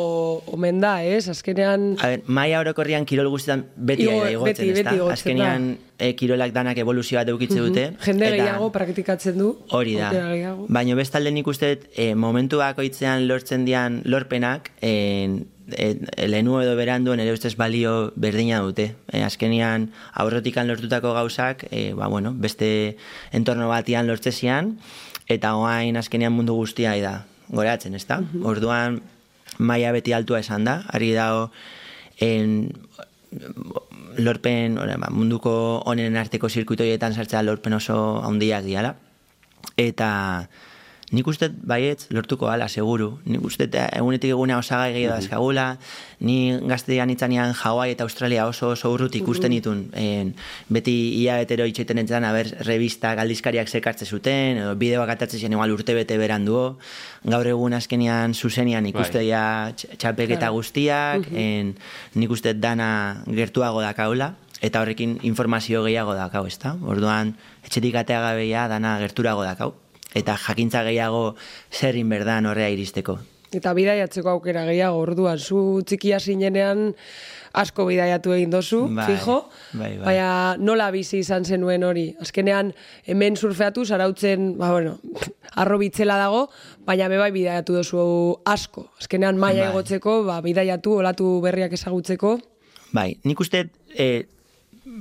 omen 0.53 0.81
da, 0.83 1.05
ez? 1.07 1.29
Azkenean... 1.31 1.95
A 2.03 2.11
ver, 2.11 2.25
maia 2.27 2.59
orokorrian 2.61 3.07
kirol 3.07 3.31
guztietan 3.31 3.63
beti 3.77 4.05
igo, 4.05 4.27
igotzen, 4.27 4.73
beti, 4.73 4.83
beti 4.83 5.01
Azkenean 5.15 5.69
e, 5.97 6.11
kirolak 6.19 6.53
danak 6.53 6.81
evoluzioa 6.83 7.23
deukitze 7.25 7.61
dute. 7.63 7.87
Uh 7.95 8.05
Jende 8.05 8.31
gehiago 8.35 8.69
praktikatzen 8.75 9.39
du. 9.39 9.53
Hori 9.71 9.95
da. 9.97 10.11
Baina 10.69 10.99
bestalde 10.99 11.33
nik 11.33 11.47
uste 11.47 11.77
e, 11.95 12.11
momentuak 12.19 12.83
oitzean 12.83 13.29
lortzen 13.31 13.65
dian 13.65 14.03
lorpenak, 14.05 14.73
e, 14.83 15.47
e, 15.73 15.97
lehenu 16.29 16.61
edo 16.61 16.77
berandu 16.79 17.15
ere 17.15 17.33
ustez 17.33 17.57
balio 17.57 18.13
berdina 18.17 18.61
dute. 18.61 18.95
E, 19.13 19.23
azkenian 19.23 19.91
aurrotikan 20.15 20.69
lortutako 20.69 21.15
gauzak, 21.15 21.67
e, 21.71 21.93
ba, 21.95 22.07
bueno, 22.07 22.33
beste 22.33 22.97
entorno 23.33 23.69
batian 23.69 24.07
lortzezian, 24.07 24.77
eta 25.29 25.57
oain 25.57 25.97
azkenian 25.97 26.33
mundu 26.33 26.55
guztia 26.55 26.95
da, 27.03 27.25
goreatzen, 27.49 27.95
ez 27.95 28.07
da? 28.07 28.21
Orduan, 28.43 29.01
maia 29.59 29.93
beti 29.93 30.13
altua 30.13 30.41
esan 30.41 30.65
da, 30.65 30.83
ari 30.93 31.13
dago, 31.15 31.51
en, 32.21 32.73
lorpen, 34.17 34.77
ba, 34.77 35.11
munduko 35.11 35.83
honen 35.85 36.17
arteko 36.17 36.49
zirkuitoietan 36.49 37.15
sartzea 37.15 37.43
lorpen 37.43 37.77
oso 37.77 38.23
handiak 38.25 38.65
diala. 38.65 38.95
Eta, 39.77 40.49
Nik 41.15 41.29
uste 41.31 41.47
baietz 41.55 42.09
lortuko 42.11 42.49
ala, 42.51 42.67
seguru. 42.67 43.21
Nik 43.31 43.45
uste 43.47 43.69
egunetik 43.71 44.33
egunea 44.35 44.57
osagai 44.59 44.91
gehiago 44.97 45.15
mm 45.15 45.21
dazkagula, 45.21 45.67
ni 46.27 46.59
gaztean 46.67 47.13
itzanean 47.15 47.55
Hawaii 47.55 47.93
eta 47.95 48.03
Australia 48.03 48.47
oso 48.47 48.73
oso 48.75 48.91
urrut 48.91 49.15
ikusten 49.15 49.55
ditun. 49.55 49.85
En, 49.95 50.35
beti 50.69 50.97
ia 51.23 51.37
betero 51.39 51.65
itxeten 51.71 52.03
entzan, 52.03 52.27
haber, 52.27 52.51
revista 52.67 53.15
galdizkariak 53.15 53.71
sekartze 53.71 54.05
zuten, 54.07 54.59
edo 54.65 54.75
bideoak 54.75 55.15
atatzen 55.15 55.47
zen 55.47 55.55
egual 55.55 55.77
urte 55.77 55.95
bete 55.95 56.19
beranduo. 56.19 56.77
Gaur 57.23 57.47
egun 57.55 57.79
azkenian 57.79 58.35
zuzenian 58.35 58.91
ikuste 58.91 59.23
bai. 59.23 59.29
ja 59.31 59.47
txapeketa 59.77 60.51
guztiak, 60.51 61.31
en, 61.33 61.77
nik 62.19 62.35
uste 62.35 62.55
dana 62.59 63.23
gertuago 63.31 63.81
dakaula 63.81 64.35
eta 64.61 64.81
horrekin 64.83 65.19
informazio 65.23 65.85
gehiago 65.85 66.19
dakau, 66.19 66.47
ezta? 66.51 66.75
Orduan, 66.83 67.37
etxetik 67.63 67.95
ateagabeia 67.95 68.67
dana 68.73 68.99
gerturago 68.99 69.45
dakau 69.47 69.75
eta 70.17 70.37
jakintza 70.41 70.83
gehiago 70.87 71.35
zerrin 71.71 72.09
berdan 72.09 72.49
horrea 72.49 72.73
iristeko. 72.73 73.19
Eta 73.55 73.73
bidaiatzeko 73.77 74.33
aukera 74.33 74.65
gehiago, 74.67 74.99
orduan, 75.05 75.39
zu 75.39 75.83
txikia 75.87 76.19
zinenean 76.19 76.91
asko 77.57 77.87
bidaiatu 77.89 78.35
egin 78.35 78.51
dozu, 78.53 78.83
bai, 78.93 79.07
fijo, 79.09 79.37
bai, 79.73 79.93
bai. 79.97 80.05
baina 80.05 80.31
nola 80.61 80.91
bizi 80.93 81.23
izan 81.23 81.47
zenuen 81.47 81.87
hori. 81.87 82.11
Azkenean, 82.21 82.73
hemen 83.07 83.37
surfeatu, 83.37 83.87
zarautzen, 83.87 84.51
ba, 84.59 84.73
bueno, 84.75 84.99
arro 85.63 85.79
bitzela 85.81 86.19
dago, 86.21 86.47
baina 86.89 87.09
bebai 87.13 87.31
bidaiatu 87.33 87.79
dozu 87.79 88.03
asko. 88.45 88.91
Azkenean, 89.01 89.41
maia 89.41 89.63
bai. 89.63 89.71
egotzeko, 89.71 90.23
ba, 90.29 90.41
bidaiatu, 90.45 90.99
olatu 91.05 91.37
berriak 91.45 91.79
ezagutzeko. 91.79 92.37
Bai, 92.97 93.15
nik 93.25 93.41
uste, 93.41 93.69
eh, 93.97 94.27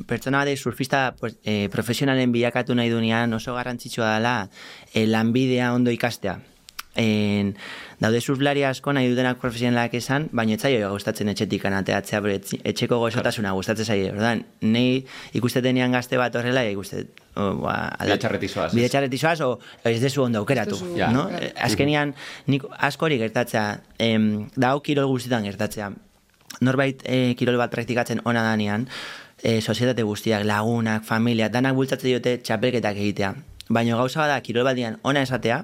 pertsona 0.08 0.44
bat 0.44 0.58
surfista 0.58 1.16
pues, 1.20 1.38
e, 1.44 1.70
profesionalen 1.70 2.32
bilakatu 2.32 2.76
nahi 2.76 2.90
dunean 2.90 3.34
oso 3.34 3.56
garrantzitsua 3.56 4.16
dela 4.16 4.50
e, 4.94 5.08
lanbidea 5.08 5.74
ondo 5.74 5.92
ikastea. 5.92 6.40
en, 6.96 7.56
daude 8.00 8.22
surflari 8.22 8.64
asko 8.64 8.94
nahi 8.96 9.10
dutenak 9.12 9.40
profesionalak 9.42 9.94
esan, 10.00 10.30
baina 10.36 10.56
etzaio 10.56 10.90
gustatzen 10.94 11.30
etxetik 11.32 11.66
anateatzea, 11.68 12.22
etxeko 12.72 13.00
gozotasuna 13.04 13.52
gustatzen 13.56 13.86
zaio. 13.86 14.14
Ordan, 14.16 14.46
nei 14.62 15.04
ikustetenean 15.36 15.96
gazte 15.96 16.20
bat 16.20 16.36
horrela, 16.36 16.64
ikuste 16.72 17.06
o, 17.36 17.52
ba, 17.66 17.76
bide 18.00 18.90
txarretizoaz, 18.90 19.40
o 19.44 19.60
ez 19.84 20.00
dezu 20.02 20.24
ondo 20.24 20.40
aukeratu. 20.40 20.80
No? 21.12 21.28
Eh, 21.36 21.52
azkenian, 21.68 22.16
nik 22.48 22.68
askori 22.90 23.20
gertatzea, 23.22 23.68
em, 24.00 24.48
dao 24.56 24.80
kirol 24.84 25.12
guztietan 25.12 25.44
gertatzea. 25.48 25.92
Norbait 26.64 27.02
e, 27.04 27.36
kirol 27.36 27.60
bat 27.60 27.74
praktikatzen 27.74 28.22
ona 28.24 28.44
danean, 28.46 28.88
e, 29.46 29.62
sozietate 29.62 30.04
guztiak, 30.04 30.44
lagunak, 30.44 31.06
familia, 31.06 31.52
danak 31.54 31.78
bultzatzen 31.78 32.10
diote 32.10 32.40
txapelketak 32.42 32.98
egitea. 32.98 33.36
Baina 33.70 33.98
gauza 33.98 34.24
bada 34.24 34.40
kirol 34.46 34.66
badian 34.66 34.98
ona 35.06 35.22
esatea, 35.26 35.62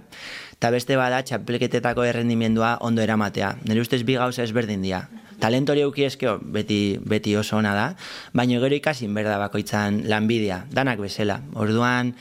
eta 0.54 0.70
beste 0.74 0.98
bada 0.98 1.24
txapelketetako 1.26 2.06
errendimendua 2.06 2.76
ondo 2.86 3.02
eramatea. 3.02 3.56
Nire 3.66 3.82
ustez 3.82 4.04
bi 4.06 4.18
gauza 4.22 4.46
ezberdin 4.46 4.86
dira. 4.86 5.02
Talentori 5.42 5.82
euki 5.82 6.06
eskeo 6.06 6.38
beti, 6.42 7.00
beti 7.02 7.34
oso 7.36 7.58
ona 7.58 7.74
da, 7.74 7.88
baina 8.38 8.62
gero 8.62 8.78
ikasin 8.78 9.18
berda 9.18 9.40
bakoitzan 9.42 10.04
lanbidea, 10.10 10.66
danak 10.70 11.02
bezala. 11.02 11.40
Orduan, 11.58 12.14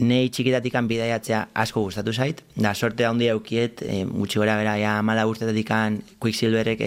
nei 0.00 0.30
txikitatik 0.30 0.78
bidaiatzea 0.88 1.40
asko 1.62 1.82
gustatu 1.88 2.14
zait, 2.14 2.44
da 2.54 2.72
sorte 2.74 3.04
handi 3.04 3.28
aukiet, 3.28 3.82
e, 3.82 4.04
gutxi 4.06 4.38
gora 4.38 4.56
bera, 4.56 4.76
ja 4.78 5.00
mala 5.02 5.26
urtetetik 5.26 5.74
Quicksilverek 6.22 6.80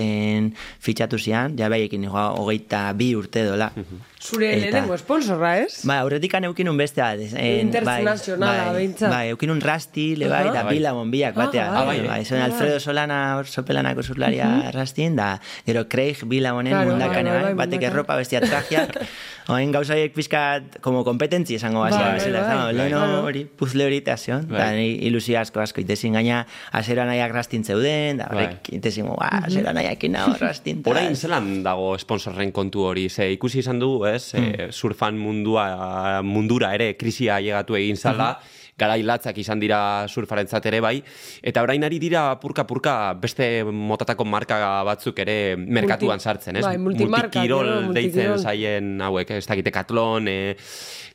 fitxatu 0.79 1.19
zian, 1.19 1.57
ja 1.59 1.69
behiekin 1.69 2.07
hogeita 2.07 2.91
bi 2.93 3.13
urte 3.15 3.45
dola. 3.45 3.71
Mhm. 3.75 4.12
Zure 4.23 4.47
eta, 4.53 4.59
lehenengo 4.61 4.95
esponsorra, 4.95 5.57
ez? 5.59 5.81
Ba, 5.83 5.97
aurretik 5.99 6.31
eukin 6.37 6.69
un 6.71 6.77
beste 6.79 7.01
bat. 7.01 7.19
Internazionala, 7.19 8.69
bai, 8.71 8.87
bai, 8.87 9.09
bai, 9.11 9.23
eukin 9.33 9.51
un 9.51 9.59
rasti, 9.59 10.15
le 10.15 10.29
bai, 10.31 10.45
da 10.53 10.63
bila 10.63 10.93
monbiak 10.95 11.35
batea. 11.35 11.65
Ah, 11.67 11.83
bai, 11.83 11.99
bai, 12.07 12.23
bai, 12.23 12.39
Alfredo 12.45 12.79
Solana, 12.79 13.43
sopelanako 13.43 14.03
zurlaria 14.03 14.47
uh 14.47 14.63
-huh. 14.63 14.71
rastin, 14.71 15.17
da, 15.17 15.41
gero 15.65 15.89
Craig, 15.89 16.23
bila 16.25 16.53
monen 16.53 16.71
claro, 16.71 16.91
mundakane, 16.91 17.29
bai, 17.29 17.41
bai, 17.43 17.53
bai, 17.53 17.67
batek 17.67 17.83
erropa, 17.83 18.15
bestia 18.15 18.39
trajiak, 18.39 18.95
oen 19.53 19.71
gauza 19.71 19.93
horiek 19.93 20.13
pizkat, 20.13 20.79
como 20.79 21.03
kompetentzi 21.03 21.55
esango 21.55 21.81
bai, 21.81 21.91
bai, 21.91 22.31
bai, 22.31 22.31
bai, 22.31 22.73
leno 22.73 23.23
hori, 23.23 23.43
puzle 23.45 23.85
hori, 23.85 23.97
eta 23.97 24.15
zion, 24.17 24.47
da, 24.47 24.71
ilusio 24.79 25.39
asko 25.39 25.59
asko, 25.59 25.81
itezin 25.81 26.13
gaina, 26.13 26.45
azera 26.71 27.05
nahiak 27.05 27.31
rastin 27.33 27.63
zeuden, 27.63 28.17
da, 28.17 28.29
horrek, 28.31 28.71
itezin, 28.71 29.05
ba, 29.05 29.27
azera 29.43 29.73
nahiak 29.73 30.03
ina 30.03 30.27
rastin. 30.39 30.81
Horain 30.85 31.15
zelan 31.23 31.63
dago 31.63 31.97
sponsorren 31.97 32.51
kontu 32.51 32.87
hori, 32.87 33.09
ze 33.09 33.31
ikusi 33.33 33.59
izan 33.59 33.79
du, 33.79 34.05
ez? 34.13 34.33
Mm. 34.33 34.71
surfan 34.71 35.17
mundua 35.19 36.21
mundura 36.23 36.73
ere 36.73 36.93
krisia 36.97 37.39
llegatu 37.39 37.79
egin 37.79 37.97
zala. 37.97 38.29
Mm 38.31 38.35
-hmm 38.35 38.61
garailatzak 38.79 39.37
izan 39.37 39.61
dira 39.61 40.07
surfarentzat 40.07 40.65
ere 40.71 40.81
bai, 40.81 40.95
eta 41.41 41.63
orain 41.65 41.83
ari 41.83 41.99
dira 42.01 42.25
purka-purka 42.41 43.13
beste 43.21 43.63
motatako 43.63 44.25
marka 44.25 44.57
batzuk 44.87 45.19
ere 45.23 45.55
merkatuan 45.57 46.19
sartzen, 46.19 46.57
ez? 46.57 46.65
Bai, 46.65 46.77
multimarka, 46.81 47.45
deitzen 47.93 48.37
zaien 48.39 48.95
hauek, 49.01 49.35
ez 49.37 49.45
dakite 49.47 49.73
katlon, 49.73 50.27
e, 50.27 50.55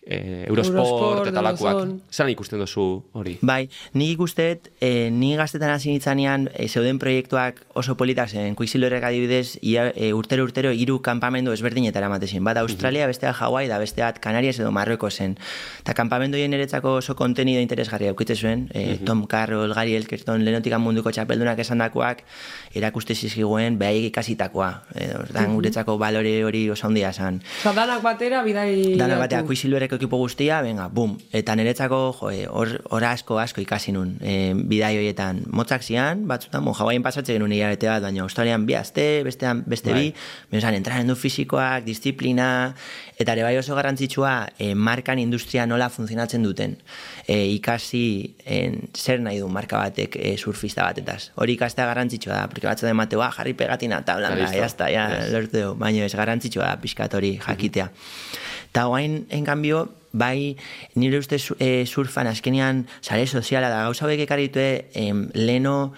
e, 0.09 0.47
Eurosport, 0.49 0.79
Eurosport 0.79 1.31
eta 1.31 1.43
lakuak. 1.45 1.81
Zeran 2.11 2.33
ikusten 2.33 2.63
duzu 2.63 2.87
hori? 3.19 3.37
Bai, 3.43 3.69
nik 3.99 4.15
ikustet, 4.17 4.71
e, 4.81 5.11
nik 5.15 5.37
gaztetan 5.41 5.75
hasi 5.75 5.93
nitzanean, 5.93 6.49
e, 6.55 6.69
zeuden 6.69 6.99
proiektuak 7.03 7.61
oso 7.79 7.97
politak 8.01 8.33
zen, 8.33 8.57
kuizilorek 8.59 9.05
adibidez, 9.05 9.59
ia, 9.63 9.89
e, 9.95 10.13
urtero 10.17 10.47
urtero 10.49 10.73
hiru 10.73 11.01
kanpamendu 11.05 11.53
ezberdinetara 11.53 12.09
matezin. 12.13 12.45
Bat 12.45 12.63
Australia, 12.65 13.07
bestea 13.11 13.35
Hawaii, 13.37 13.69
da 13.69 13.79
besteat 13.79 14.23
Canarias 14.25 14.59
edo 14.59 14.73
Marrueko 14.73 15.11
zen. 15.11 15.37
Eta 15.83 15.95
kanpamendoien 15.99 16.57
eretzako 16.57 16.99
oso 17.03 17.15
kontenido 17.49 17.63
interesgarria 17.63 18.11
aukite 18.11 18.37
zuen, 18.37 18.69
e, 18.75 18.99
Tom 19.05 19.27
Carroll, 19.27 19.73
Gary 19.75 19.95
Elkerton, 19.97 20.45
lenotikan 20.45 20.81
munduko 20.81 21.11
txapeldunak 21.11 21.59
esandakoak, 21.59 22.23
erakuste 22.77 23.15
zizkiguen, 23.15 23.79
behai 23.79 24.09
ikasitakoa. 24.09 24.71
E, 24.95 25.09
dan, 25.33 25.55
guretzako 25.57 25.97
balore 25.99 26.45
hori 26.45 26.69
oso 26.71 26.87
handia 26.89 27.13
zen. 27.13 27.41
danak 27.65 28.03
batera, 28.03 28.43
bidai... 28.45 28.97
Danak 28.99 29.19
batera, 29.19 29.43
ekipo 29.99 30.19
guztia, 30.19 30.61
venga, 30.63 30.89
bum. 30.89 31.17
Eta 31.33 31.55
niretzako, 31.57 32.01
jo, 32.21 32.51
hor, 32.53 32.75
hor 32.91 33.05
asko, 33.05 33.39
asko 33.39 33.61
ikasi 33.61 33.93
nun, 33.93 34.19
e, 34.21 34.53
bidai 34.55 34.97
horietan. 34.99 35.45
Motzak 35.49 35.83
zian, 35.83 36.27
batzutan, 36.29 36.65
bon, 36.65 36.75
jauain 36.75 37.03
pasatzen 37.03 37.39
genuen 37.39 37.53
hilabete 37.53 37.89
bat, 37.89 38.03
baina 38.03 38.23
Australian 38.23 38.67
bi 38.67 38.77
azte, 38.77 39.23
bestean, 39.25 39.65
beste 39.67 39.93
bai. 39.93 40.11
bi, 40.11 40.15
benzan, 40.53 40.75
entraren 40.75 41.09
du 41.09 41.17
fizikoak, 41.17 41.85
disiplina, 41.85 42.75
eta 43.19 43.35
ere 43.35 43.43
bai 43.43 43.57
oso 43.59 43.75
garrantzitsua, 43.75 44.33
e, 44.59 44.75
markan 44.75 45.19
industria 45.19 45.67
nola 45.67 45.89
funtzionatzen 45.91 46.45
duten. 46.47 46.77
E, 47.27 47.41
ikasi, 47.57 48.03
en, 48.47 48.79
zer 48.95 49.21
nahi 49.25 49.41
du 49.43 49.49
marka 49.51 49.81
batek 49.83 50.17
e, 50.23 50.37
surfista 50.39 50.87
batetaz. 50.87 51.33
Hori 51.35 51.59
ikastea 51.59 51.89
garrantzitsua 51.91 52.37
da, 52.37 52.47
porque 52.49 52.71
batzen 52.71 52.93
ematea, 52.95 53.25
ah, 53.27 53.33
jarri 53.41 53.57
pegatina, 53.59 54.01
tablan, 54.07 54.39
ja, 54.39 54.53
jazta, 54.55 54.91
ja, 54.95 55.09
yes. 55.17 55.33
lortu 55.35 55.65
baina 55.81 56.07
ez 56.07 56.15
garrantzitsua 56.15 56.71
da, 56.71 56.77
pixkat 56.81 57.19
hori 57.19 57.35
jakitea. 57.43 57.91
Eta 58.71 58.87
guain, 58.87 59.25
en 59.35 59.45
cambio, 59.45 59.89
bai, 60.13 60.57
nire 60.95 61.19
uste 61.19 61.41
e, 61.59 61.85
surfan 61.87 62.31
azkenean 62.31 62.87
sare 63.01 63.27
soziala 63.27 63.73
da, 63.73 63.83
gauza 63.89 64.07
hauek 64.07 64.23
ekaritue 64.29 64.71
leno 65.35 65.93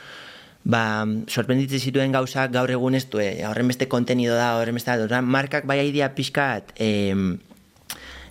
ba, 0.64 1.06
sorprenditzen 1.28 1.80
zituen 1.80 2.12
gauzak 2.12 2.52
gaur 2.52 2.70
egun 2.70 2.94
ez 2.94 3.06
du, 3.10 3.20
horren 3.48 3.70
beste 3.72 3.88
kontenido 3.88 4.36
da, 4.36 4.56
horren 4.60 4.76
beste 4.76 4.96
da, 5.08 5.22
markak 5.22 5.66
bai 5.66 5.80
idea 5.86 6.12
pixkat 6.14 6.74
eh, 6.76 7.14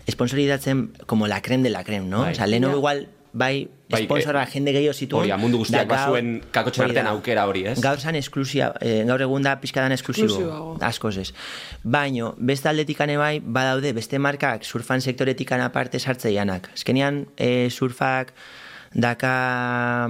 esponsoridatzen 0.10 0.92
como 1.06 1.28
la 1.28 1.42
creme 1.42 1.64
de 1.64 1.70
la 1.70 1.84
creme, 1.84 2.08
no? 2.08 2.22
Bai. 2.22 2.32
O 2.32 2.36
sea, 2.36 2.48
leno 2.48 2.76
igual 2.76 3.08
bai, 3.32 3.70
bai 3.90 4.02
esponsorra 4.02 4.44
eh, 4.44 4.52
jende 4.52 4.74
gehiago 4.74 4.94
zituen. 4.94 5.26
Hori, 5.26 5.42
mundu 5.42 5.62
guztiak 5.62 5.88
basuen 5.90 6.40
kakotxen 6.52 6.88
artean 6.88 7.10
aukera 7.12 7.46
hori, 7.50 7.66
ez? 7.72 7.78
Gaur 7.82 8.02
zan 8.02 8.18
esklusia, 8.20 8.72
eh, 8.82 9.04
gaur 9.08 9.22
egun 9.22 9.46
da 9.46 9.56
pizkadan 9.62 9.94
esklusibo. 9.96 10.78
Askoz 10.86 11.16
ez. 11.22 11.30
Baino, 11.84 12.34
beste 12.38 12.70
aldetikane 12.70 13.18
bai, 13.22 13.36
badaude, 13.40 13.94
beste 13.94 14.20
markak 14.20 14.66
surfan 14.66 15.02
sektoretikan 15.02 15.62
aparte 15.62 16.00
sartzeianak. 16.00 16.72
Ezkenian, 16.76 17.28
eh, 17.38 17.70
surfak 17.70 18.34
daka 18.94 20.10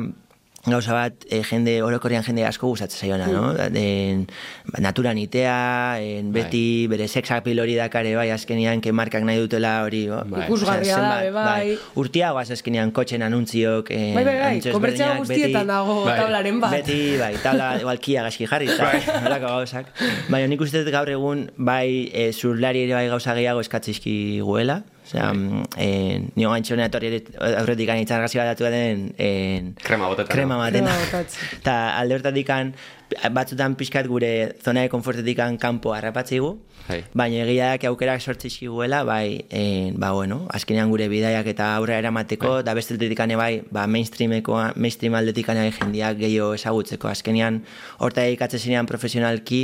gauza 0.66 0.94
bat, 0.94 1.26
e, 1.30 1.42
jende, 1.44 1.80
orokorrian 1.84 2.24
jende 2.26 2.44
asko 2.46 2.68
gustatzen 2.68 3.00
zaiona, 3.00 3.28
mm. 3.28 3.34
no? 3.34 3.80
En, 3.80 4.26
ba, 4.68 4.82
naturan 4.84 5.18
itea, 5.22 6.00
en, 6.04 6.34
bai. 6.34 6.44
beti 6.44 6.64
bere 6.92 7.08
sex 7.08 7.32
appeal 7.32 7.62
hori 7.64 7.78
dakare, 7.80 8.12
bai, 8.18 8.28
azkenian, 8.36 8.84
ke 8.84 8.92
markak 8.92 9.24
nahi 9.28 9.40
dutela 9.40 9.78
hori, 9.86 10.04
bai. 10.10 10.44
ikusgarria 10.46 11.00
da, 11.00 11.16
bai. 11.32 11.32
bai. 11.40 11.78
Urtia 12.00 12.34
guaz 12.36 12.50
azkenian 12.52 12.92
kotxen 12.96 13.24
anuntziok, 13.24 13.94
en, 13.96 14.20
bai, 14.20 14.26
bai, 14.28 14.36
bai, 14.42 14.76
komertzia 14.76 15.14
guztietan 15.22 15.72
dago 15.72 16.02
bai. 16.04 16.18
tablaren 16.20 16.62
bat. 16.64 16.76
Beti, 16.76 17.00
bai, 17.22 17.34
tabla, 17.44 17.72
igual 17.82 18.04
kia 18.04 18.28
gaski 18.28 18.50
jarri, 18.50 18.72
eta 18.76 18.92
bai. 18.92 19.40
gauzak. 19.46 19.94
Bai, 20.28 20.44
nik 20.52 20.68
uste 20.68 20.84
gaur 20.92 21.10
egun, 21.16 21.48
bai, 21.56 22.10
e, 22.12 22.32
zurlari 22.34 22.84
ere 22.88 23.00
bai 23.00 23.08
gauza 23.12 23.38
gehiago 23.38 23.64
eskatzizki 23.64 24.18
guela, 24.44 24.82
Osea, 25.10 25.32
bai. 25.34 25.64
eh, 25.78 26.22
nio 26.38 26.52
gaintxo 26.54 26.76
etorri 26.78 27.24
aurretik 27.42 27.88
gani 27.90 28.06
txargazi 28.06 28.38
bat 28.38 28.52
datu 28.52 28.70
den 28.70 29.08
en, 29.18 29.72
krema 29.82 30.08
botatzen. 30.12 30.36
Krema 30.36 30.60
botatzen. 30.62 31.48
Eta 31.58 31.78
alde 32.00 32.20
hortatik 32.20 32.52
batzutan 33.34 33.76
pixkat 33.76 34.06
gure 34.06 34.54
zona 34.62 34.86
de 34.86 34.90
konfortetik 34.90 35.42
kanpo 35.58 35.96
harrapatzeigu, 35.96 36.60
Hai. 36.90 37.04
Baina 37.14 37.44
egia 37.44 37.68
da, 37.70 37.90
aukerak 37.92 38.24
sortzizki 38.24 38.66
guela, 38.68 39.04
bai, 39.06 39.46
en, 39.54 39.94
ba, 40.02 40.10
bueno, 40.18 40.40
azkenean 40.50 40.90
gure 40.90 41.06
bidaiak 41.12 41.46
eta 41.52 41.68
aurre 41.76 41.94
eramateko, 42.00 42.50
bai. 42.56 42.64
da 42.66 42.74
beste 42.74 42.96
aldetikane 42.96 43.36
bai, 43.38 43.62
ba, 43.70 43.84
mainstreameko, 43.86 44.58
mainstream 44.76 45.14
aldetikane 45.20 45.68
bai 45.68 45.74
jendiak 45.76 46.18
gehiago 46.18 46.56
ezagutzeko. 46.58 47.12
Azkenean, 47.12 47.62
horta 48.02 48.26
egikatzen 48.26 48.64
zinean 48.64 48.90
profesionalki, 48.90 49.60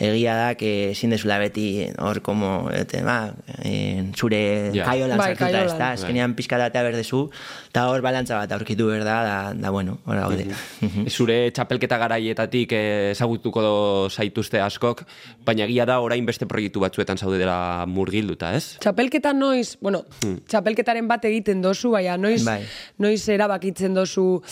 egia 0.00 0.36
da, 0.38 0.46
que 0.56 0.92
ezin 0.94 1.12
dezula 1.12 1.36
beti, 1.42 1.66
hor, 2.00 2.22
como, 2.24 2.70
ete, 2.72 3.02
ba, 3.04 3.18
en, 3.60 4.14
zure 4.16 4.40
yeah. 4.72 4.88
kaiolan 4.88 5.20
bai, 5.20 5.28
sartuta, 5.34 5.66
ez 5.66 5.76
da, 5.76 5.92
azkenean 5.98 6.32
bai. 6.32 6.40
pixka 6.40 6.60
datea 6.62 6.86
berdezu, 6.88 7.26
eta 7.68 7.84
hor 7.92 8.00
balantza 8.00 8.40
bat 8.40 8.56
aurkitu 8.56 8.88
berda, 8.88 9.18
da, 9.28 9.36
da, 9.52 9.74
bueno, 9.76 9.98
hor 10.06 10.24
gaude. 10.24 10.48
Mm 10.82 11.10
Zure 11.12 11.50
txapelketa 11.54 11.98
garaietatik 12.00 12.72
ezagutuko 12.72 13.62
zaituzte 14.10 14.60
askok, 14.62 15.02
baina 15.44 15.66
egia 15.66 15.84
da, 15.86 15.98
orain 16.00 16.24
beste 16.26 16.46
proiektu 16.48 16.61
proiektu 16.62 16.82
batzuetan 16.82 17.18
zaude 17.18 17.38
dela 17.40 17.84
murgilduta, 17.86 18.52
ez? 18.54 18.78
Txapelketa 18.82 19.32
noiz, 19.34 19.76
bueno, 19.82 20.04
hmm. 20.22 20.44
txapelketaren 20.48 21.08
bat 21.08 21.24
egiten 21.24 21.62
dozu, 21.62 21.90
baina 21.90 22.16
noiz, 22.16 22.44
bai. 22.46 22.62
noiz 23.02 23.22
erabakitzen 23.28 23.94
dozu 23.94 24.42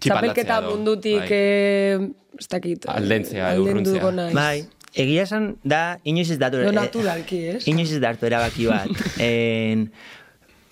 txapelketa 0.00 0.62
mundutik, 0.64 1.28
bai. 1.28 1.36
eh, 1.36 2.08
ez 2.38 2.48
dakit, 2.48 2.88
aldentzea, 2.88 3.52
urruntzea. 3.60 4.30
Bai, 4.36 4.64
egia 4.94 5.26
esan 5.26 5.56
da, 5.62 5.98
inoiz 6.04 6.30
ez 6.32 6.38
datu... 6.40 6.62
No 6.64 6.72
eh, 6.72 6.78
naturalki, 6.78 7.42
ez? 7.56 7.62
Inoiz 7.68 7.90
ez 7.92 8.00
datu 8.02 8.28
erabaki 8.28 8.68
bat. 8.70 9.04
en, 9.28 9.90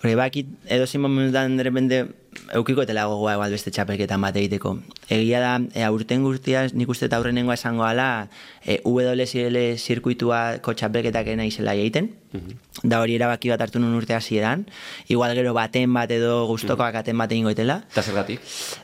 Hore, 0.03 0.13
bakit, 0.15 0.47
edo 0.69 0.85
zin 0.85 1.01
momentan, 1.01 1.57
de 1.57 1.63
repente, 1.63 2.05
eukiko 2.53 2.83
etela 2.83 3.07
gogoa 3.09 3.33
egual 3.33 3.53
beste 3.55 3.71
txapelketan 3.73 4.21
bat 4.21 4.35
egiteko. 4.37 4.75
Egia 5.09 5.39
da, 5.41 5.55
e, 5.73 5.81
aurten 5.87 6.21
guztiaz, 6.21 6.75
nik 6.77 6.91
uste 6.93 7.07
eta 7.07 7.17
aurrenengoa 7.17 7.55
esango 7.57 7.81
ala, 7.87 8.27
e, 8.61 8.77
WSL 8.85 9.57
zirkuituako 9.81 10.75
txapelketak 10.77 11.31
izela 11.47 11.73
egiten, 11.73 12.11
mhm. 12.31 12.61
da 12.83 13.01
hori 13.01 13.17
erabaki 13.17 13.49
bat 13.49 13.61
hartu 13.65 13.81
nun 13.81 13.97
urte 13.97 14.13
hasieran, 14.13 14.67
igual 15.07 15.33
gero 15.33 15.55
baten 15.57 15.93
bat 15.93 16.11
edo 16.11 16.45
guztokoak 16.45 16.93
mm 16.93 16.97
aten 16.97 17.17
bat 17.17 17.31
egingo 17.31 17.49
etela. 17.49 17.81
Eta 17.91 18.03
zergatik? 18.03 18.41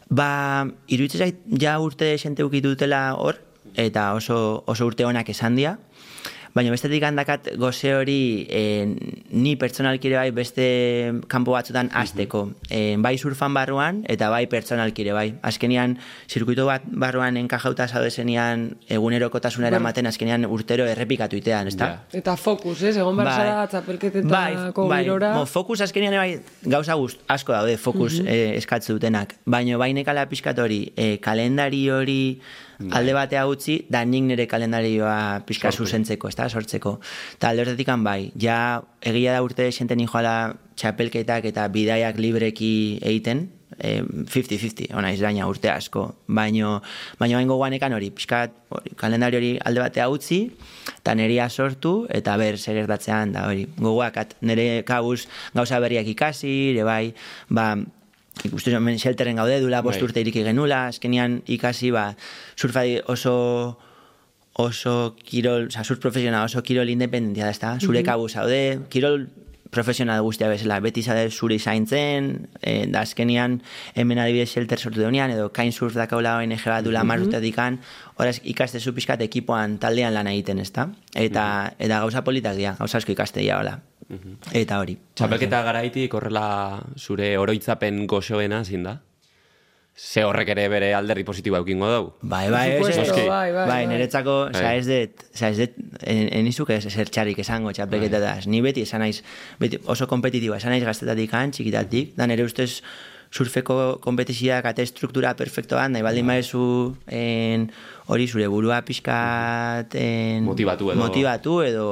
Ba, 0.10 0.66
iruditzen 0.88 1.20
zait, 1.20 1.46
ja 1.62 1.78
urte 1.80 2.16
xente 2.18 2.44
ukitutela 2.44 3.14
hor, 3.16 3.38
eta 3.76 4.14
oso, 4.14 4.64
oso 4.66 4.86
urte 4.86 5.06
honak 5.06 5.30
esan 5.30 5.56
dia, 5.56 5.78
Baina 6.54 6.70
bestetik 6.70 7.02
handakat 7.02 7.48
goze 7.58 7.96
hori 7.98 8.46
e, 8.46 8.86
ni 9.34 9.56
pertsonalkire 9.58 10.20
bai 10.20 10.30
beste 10.38 10.66
kanpo 11.28 11.56
batzutan 11.56 11.90
azteko. 11.98 12.44
E, 12.70 12.94
bai 13.02 13.16
surfan 13.18 13.56
barruan 13.58 14.04
eta 14.10 14.30
bai 14.30 14.44
pertsonalkire 14.52 15.16
bai. 15.18 15.32
Azkenian, 15.42 15.96
zirkuito 16.30 16.68
bat 16.70 16.86
barruan 16.86 17.40
enkajauta 17.42 17.88
zaudezenean 17.88 18.68
egunerokotasunera 18.86 19.80
bai. 19.80 19.88
maten 19.88 20.10
azkenian 20.12 20.46
urtero 20.46 20.86
errepikatu 20.86 21.42
itean, 21.42 21.68
ez 21.68 21.78
Eta 22.14 22.36
fokus, 22.38 22.84
ez? 22.84 22.98
Egon 22.98 23.18
bai. 23.18 23.26
zara 23.34 23.68
txapelketetako 23.68 24.88
bai, 24.88 25.08
bai. 25.10 25.34
Mo, 25.34 25.46
fokus 25.46 25.82
azkenian 25.82 26.14
bai 26.14 26.40
gauza 26.62 26.94
gust, 26.94 27.26
asko 27.28 27.54
daude 27.54 27.78
fokus 27.78 28.20
mm 28.20 28.28
-hmm. 28.28 28.58
eskatze 28.62 28.94
dutenak. 28.94 29.36
Baina 29.46 29.78
bai 29.78 29.94
nekala 29.94 30.30
pixkat 30.30 30.60
hori, 30.60 30.94
e, 30.96 31.18
kalendari 31.18 31.90
hori 31.90 32.42
Bai. 32.73 32.73
Alde 32.92 33.14
batea 33.16 33.46
utzi, 33.48 33.80
da 33.90 34.04
nik 34.06 34.28
nire 34.28 34.48
kalendarioa 34.50 35.44
pixka 35.48 35.72
zuzentzeko, 35.72 36.30
ez 36.30 36.38
da, 36.40 36.50
sortzeko. 36.50 36.98
Eta 37.38 37.50
alde 37.50 37.66
horretik 37.66 37.92
bai, 38.04 38.32
ja 38.40 38.82
egia 39.02 39.34
da 39.34 39.44
urte 39.44 39.70
xenten 39.72 40.06
joala 40.08 40.56
txapelketak 40.76 41.46
eta 41.46 41.68
bidaiak 41.68 42.18
libreki 42.18 43.00
egiten, 43.02 43.50
50-50, 43.80 44.88
e, 44.90 44.96
ona 44.96 45.12
izraina 45.14 45.48
urte 45.50 45.70
asko, 45.72 46.06
baino, 46.28 46.82
baino 47.20 47.38
baino 47.40 47.58
guanekan 47.58 47.94
hori, 47.94 48.12
pixka 48.12 48.48
kalendario 49.00 49.40
hori 49.40 49.52
alde 49.66 49.82
batea 49.82 50.10
utzi, 50.10 50.44
eta 51.00 51.16
neria 51.16 51.50
sortu, 51.50 52.06
eta 52.10 52.38
ber, 52.38 52.58
segertatzean, 52.58 53.34
da 53.34 53.48
hori, 53.50 53.66
goguak, 53.78 54.38
nire 54.42 54.84
kabuz 54.88 55.26
gauza 55.56 55.80
berriak 55.84 56.08
ikasi, 56.14 56.54
ere 56.74 56.86
bai, 56.88 57.14
ba, 57.50 57.74
ikustu 58.44 58.74
hemen 58.74 59.00
shelteren 59.00 59.38
gaude 59.38 59.60
dula 59.62 59.82
bost 59.82 60.00
bai. 60.00 60.10
urte 60.10 60.22
iriki 60.22 60.44
genula, 60.44 60.88
azkenian 60.88 61.42
ikasi 61.46 61.92
ba, 61.92 62.16
surfa 62.56 62.84
oso 63.08 63.78
oso 64.54 65.16
kirol, 65.18 65.68
oza, 65.68 65.84
surf 65.84 66.00
profesional, 66.00 66.46
oso 66.46 66.62
kirol 66.62 66.90
independentia 66.90 67.46
da, 67.46 67.52
ezta? 67.52 67.78
Zure 67.80 68.00
mm 68.00 68.04
-hmm. 68.04 68.06
kabu 68.06 68.30
zaude, 68.30 68.80
kirol 68.90 69.28
profesional 69.74 70.22
guztia 70.22 70.48
bezala, 70.48 70.80
beti 70.80 71.02
zade 71.02 71.30
zure 71.32 71.58
zaintzen, 71.60 72.48
e, 72.62 72.86
da 72.94 73.02
azkenian 73.02 73.62
hemen 73.96 74.20
adibidez 74.20 74.52
shelter 74.52 74.80
sortu 74.80 75.02
deunean, 75.02 75.32
edo 75.34 75.50
kain 75.50 75.72
surf 75.74 75.98
da 75.98 76.06
kaula 76.08 76.38
ONG 76.38 76.62
bat 76.66 76.86
dula 76.86 77.04
mm 77.04 77.10
-hmm. 77.10 77.42
dikan, 77.42 77.80
horaz 78.16 78.40
ikaste 78.44 78.80
zu 78.80 78.94
pixkat 78.94 79.22
ekipoan 79.22 79.80
taldean 79.80 80.14
lan 80.14 80.28
egiten, 80.28 80.60
ezta? 80.60 80.90
Eta, 81.16 81.44
mm 81.44 81.68
-hmm. 81.68 81.86
eta 81.86 82.00
gauza 82.00 82.24
politak 82.24 82.56
dira, 82.56 82.76
gauza 82.80 82.98
asko 82.98 83.12
ikaste 83.12 83.40
dira, 83.40 83.60
hola. 83.60 83.80
Mhm. 84.10 84.38
Eta 84.54 84.80
hori. 84.80 84.98
Txapelketa 85.16 85.64
garaitik 85.64 86.14
horrela 86.14 86.46
zure 86.98 87.38
oroitzapen 87.38 88.06
goxoena 88.08 88.64
zin 88.64 88.84
da? 88.84 89.00
Ze 89.96 90.24
horrek 90.26 90.50
ere 90.50 90.66
bere 90.74 90.88
alderri 90.98 91.24
positiboa 91.24 91.60
eukingo 91.62 91.90
dugu? 91.92 92.14
Bai, 92.22 92.50
bai, 92.50 92.80
bai, 92.82 92.94
bai, 92.98 93.28
bai, 93.28 93.66
bai, 93.70 93.82
niretzako, 93.86 94.50
bai. 94.56 94.80
ez 94.80 94.88
dut, 94.88 95.26
ez 95.38 95.58
dut, 95.60 95.76
enizuk 96.10 96.72
ez 96.74 96.82
zer 96.90 97.12
txarik 97.14 97.38
esango 97.44 97.72
txapelketa 97.72 98.20
da, 98.20 98.34
ni 98.50 98.64
beti 98.66 98.88
esan 98.88 99.06
naiz, 99.06 99.22
beti 99.62 99.78
oso 99.86 100.08
kompetitiboa, 100.10 100.58
esan 100.58 100.74
naiz 100.74 100.82
gaztetatik 100.88 101.36
an, 101.38 101.54
txikitatik, 101.54 102.16
da 102.18 102.26
nire 102.26 102.48
ustez 102.48 102.82
surfeko 103.34 104.00
kompetizioak 104.02 104.66
ate 104.70 104.86
struktura 104.90 105.36
perfectoan, 105.38 105.94
nahi 105.94 106.06
baldin 106.06 106.26
maezu 106.26 106.64
en, 107.10 107.70
hori 108.08 108.28
zure 108.28 108.48
burua 108.52 108.82
pixkat 108.84 109.96
en, 109.96 110.44
motivatu 110.44 110.92
edo, 110.92 111.00
motivatu 111.00 111.62
edo 111.64 111.88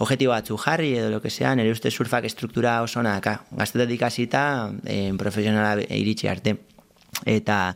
objetibo 0.00 0.32
batzu 0.32 0.56
jarri 0.56 0.94
edo 0.96 1.10
lo 1.10 1.20
que 1.20 1.30
sea, 1.30 1.54
nire 1.54 1.72
uste 1.72 1.90
surfak 1.90 2.24
estruktura 2.24 2.80
oso 2.82 3.02
naka. 3.02 3.42
Gaztetetik 3.50 4.02
hasita 4.02 4.72
en, 4.84 5.18
profesionala 5.20 5.76
iritsi 5.82 6.28
arte. 6.28 6.56
Eta 7.28 7.74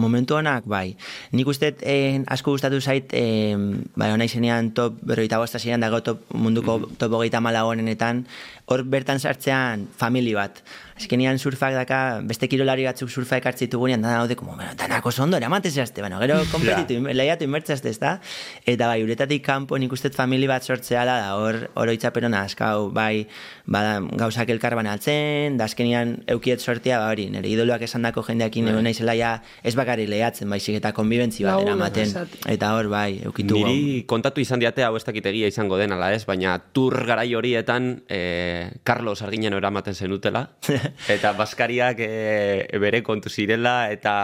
momentu 0.00 0.34
honak, 0.34 0.64
bai, 0.66 0.96
nik 1.36 1.46
uste 1.46 1.74
eh, 1.86 2.24
asko 2.26 2.56
gustatu 2.56 2.80
zait, 2.80 3.12
eh, 3.14 3.54
bai, 3.94 4.08
hona 4.10 4.26
izenean 4.26 4.72
top 4.74 4.96
berroita 5.06 5.38
bosta 5.38 5.60
ziren 5.60 5.84
dago 5.84 6.00
top, 6.02 6.24
munduko 6.34 6.78
mm 6.78 6.84
-hmm. 6.84 6.96
top 6.98 7.12
hogeita 7.12 7.40
malagonenetan, 7.40 8.26
hor 8.66 8.82
bertan 8.82 9.20
sartzean 9.20 9.86
famili 9.96 10.34
bat. 10.34 10.62
Azkenian 11.00 11.38
surfak 11.40 11.72
daka, 11.72 12.20
beste 12.28 12.44
kirolari 12.50 12.84
batzuk 12.84 13.08
surfa 13.08 13.38
ekartzi 13.40 13.70
gunean, 13.72 14.02
dana 14.02 14.18
daude, 14.18 14.36
como, 14.36 14.54
bueno, 14.54 14.74
danako 14.76 15.10
zondo, 15.10 15.38
eramatez 15.38 15.72
jazte, 15.74 16.02
bueno, 16.02 16.18
gero 16.20 16.36
kompetitu, 16.52 16.98
yeah. 17.00 17.14
lehiatu 17.14 17.46
inbertzazte, 17.46 17.88
ez 17.88 17.98
da? 17.98 18.18
Eta 18.66 18.86
bai, 18.90 19.02
uretatik 19.02 19.42
kanpo 19.46 19.78
nik 19.78 19.92
uste 19.92 20.10
famili 20.12 20.46
bat 20.50 20.62
sortzea 20.62 21.06
da, 21.08 21.16
hor 21.38 21.70
oroitzaperona 21.80 22.42
askau, 22.44 22.90
bai, 22.92 23.26
bada, 23.64 23.94
gauzak 24.20 24.52
elkar 24.52 24.76
banatzen, 24.76 25.56
da 25.56 25.70
azkenian 25.70 26.18
eukiet 26.34 26.60
sortia, 26.60 26.98
ba, 27.00 27.08
hori, 27.14 27.30
nire 27.32 27.48
idoluak 27.48 27.86
esan 27.88 28.04
dako 28.04 28.26
jendeakin, 28.28 28.68
yeah. 28.68 28.82
naizela 28.84 29.16
ja, 29.16 29.32
ez 29.64 29.72
bakari 29.78 30.04
lehiatzen, 30.10 30.52
baizik 30.52 30.82
eta 30.82 30.92
konbibentzi 30.92 31.48
bat 31.48 31.64
eramaten, 31.64 32.12
eta 32.44 32.74
hor, 32.76 32.90
bai, 32.92 33.22
eukitu. 33.30 33.56
Niri 33.56 34.04
kontatu 34.10 34.44
izan 34.44 34.60
diate 34.60 34.84
hau 34.84 34.92
ez 35.00 35.04
dakitegia 35.08 35.48
izango 35.48 35.80
den, 35.80 35.96
ala 35.96 36.12
ez, 36.12 36.26
baina 36.28 36.58
tur 36.76 37.00
garai 37.08 37.30
horietan, 37.34 37.94
eh, 38.12 38.68
Carlos 38.84 39.22
Arginen 39.24 39.56
eramaten 39.56 39.96
zenutela, 39.96 40.50
eta 41.14 41.32
baskariak 41.38 42.00
e, 42.04 42.78
bere 42.82 43.02
kontu 43.06 43.30
zirela 43.30 43.90
eta 43.92 44.14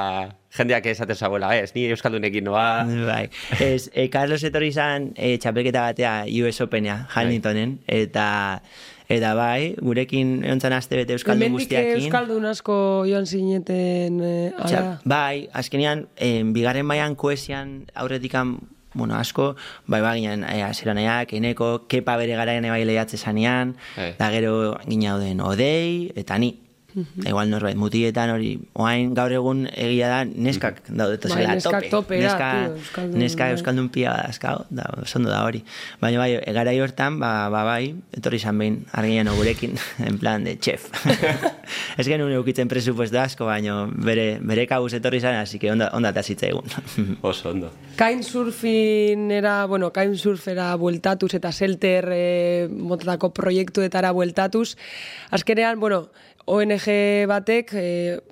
jendeak 0.56 0.86
esaten 0.88 1.16
zagoela, 1.16 1.52
ez, 1.56 1.72
ni 1.76 1.86
Euskaldunekin 1.92 2.46
noa. 2.48 2.84
Bai, 2.86 3.26
ez, 3.60 3.90
e, 3.92 4.08
Carlos 4.12 4.42
etorri 4.46 4.70
izan 4.72 5.10
e, 5.14 5.36
txapelketa 5.42 5.88
batea 5.90 6.12
US 6.42 6.60
Openia, 6.64 7.02
Hamiltonen, 7.12 7.78
eta 7.86 8.28
eta 9.12 9.34
bai, 9.38 9.76
gurekin 9.78 10.40
eontzan 10.46 10.74
azte 10.74 10.98
bete 10.98 11.14
Euskaldun 11.14 11.54
guztiakin. 11.54 11.92
Hemendik 11.92 12.08
Euskaldun 12.08 12.48
asko 12.50 12.78
joan 13.06 13.26
zineten 13.26 14.18
e, 14.18 14.32
Bai, 15.04 15.46
azkenean, 15.54 16.06
e, 16.16 16.40
bigarren 16.56 16.88
baian 16.88 17.14
koesian 17.14 17.84
aurretikan 17.94 18.56
bueno, 18.96 19.14
asko, 19.16 19.54
bai 19.86 20.00
bai 20.02 20.16
ginen, 20.18 20.44
e, 20.44 20.62
eneko, 21.36 21.86
kepa 21.88 22.16
bere 22.16 22.34
gara 22.34 22.58
bai 22.60 22.84
lehiatze 22.84 23.16
zanean, 23.16 23.76
hey. 23.96 24.14
da 24.18 24.30
gero 24.30 24.78
gina 24.88 25.18
den 25.18 25.40
odei, 25.40 26.12
eta 26.16 26.38
ni, 26.38 26.65
-hmm. 26.96 27.28
Igual 27.28 27.50
norbait 27.50 27.76
mutietan 27.76 28.30
hori, 28.30 28.58
oain 28.74 29.14
gaur 29.14 29.32
egun 29.32 29.68
egia 29.72 30.08
da 30.08 30.24
neskak 30.24 30.80
mm 30.80 30.82
-hmm. 30.86 30.96
daude 30.96 31.16
bai, 31.28 31.44
zela 31.44 31.60
tope. 31.60 31.88
tope 31.90 32.18
neska, 32.18 32.48
euskaldun, 32.72 33.18
neska 33.18 33.44
bai. 33.44 33.52
euskaldun 33.52 33.88
pia 33.88 34.12
da, 34.40 34.64
da, 34.70 34.84
sondo 35.04 35.30
da 35.30 35.44
hori. 35.44 35.64
Baina 36.00 36.18
bai, 36.18 36.40
egara 36.46 36.72
hortan, 36.82 37.18
ba, 37.20 37.48
ba 37.50 37.64
bai, 37.64 37.94
etorri 38.16 38.36
izan 38.36 38.58
behin, 38.58 38.84
argian 38.92 39.28
gurekin, 39.36 39.74
en 40.08 40.18
plan 40.18 40.44
de 40.44 40.56
chef. 40.58 40.88
Ez 41.98 42.06
genuen 42.06 42.32
eukitzen 42.32 42.68
presupuesto 42.68 43.20
asko, 43.20 43.46
baina 43.46 43.86
bere, 43.92 44.38
bere 44.40 44.66
kabuz 44.66 44.92
etorri 44.94 45.18
izan, 45.18 45.34
así 45.34 45.58
que 45.58 45.70
onda, 45.72 45.90
onda 45.92 46.12
tasitza 46.12 46.46
egun. 46.46 46.64
Oso 47.22 47.50
ondo. 47.50 47.70
Kain 47.96 48.22
surfin 48.22 49.30
era, 49.30 49.66
bueno, 49.66 49.92
kain 49.92 50.16
surfera 50.16 50.74
bueltatuz 50.76 51.34
eta 51.34 51.52
selter 51.52 52.08
eh, 52.12 52.68
motatako 52.70 53.32
proiektuetara 53.36 54.12
bueltatuz. 54.12 54.76
Azkenean, 55.30 55.80
bueno, 55.80 56.08
ONG 56.46 56.86
batek 57.26 57.72
e, 57.74 57.86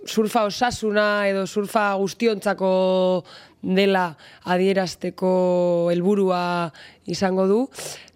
surfa 0.07 0.45
osasuna 0.47 1.27
edo 1.27 1.47
surfa 1.47 1.95
guztiontzako 1.99 3.25
dela 3.65 4.13
adierazteko 4.45 5.91
helburua 5.91 6.71
izango 7.11 7.47
du. 7.51 7.61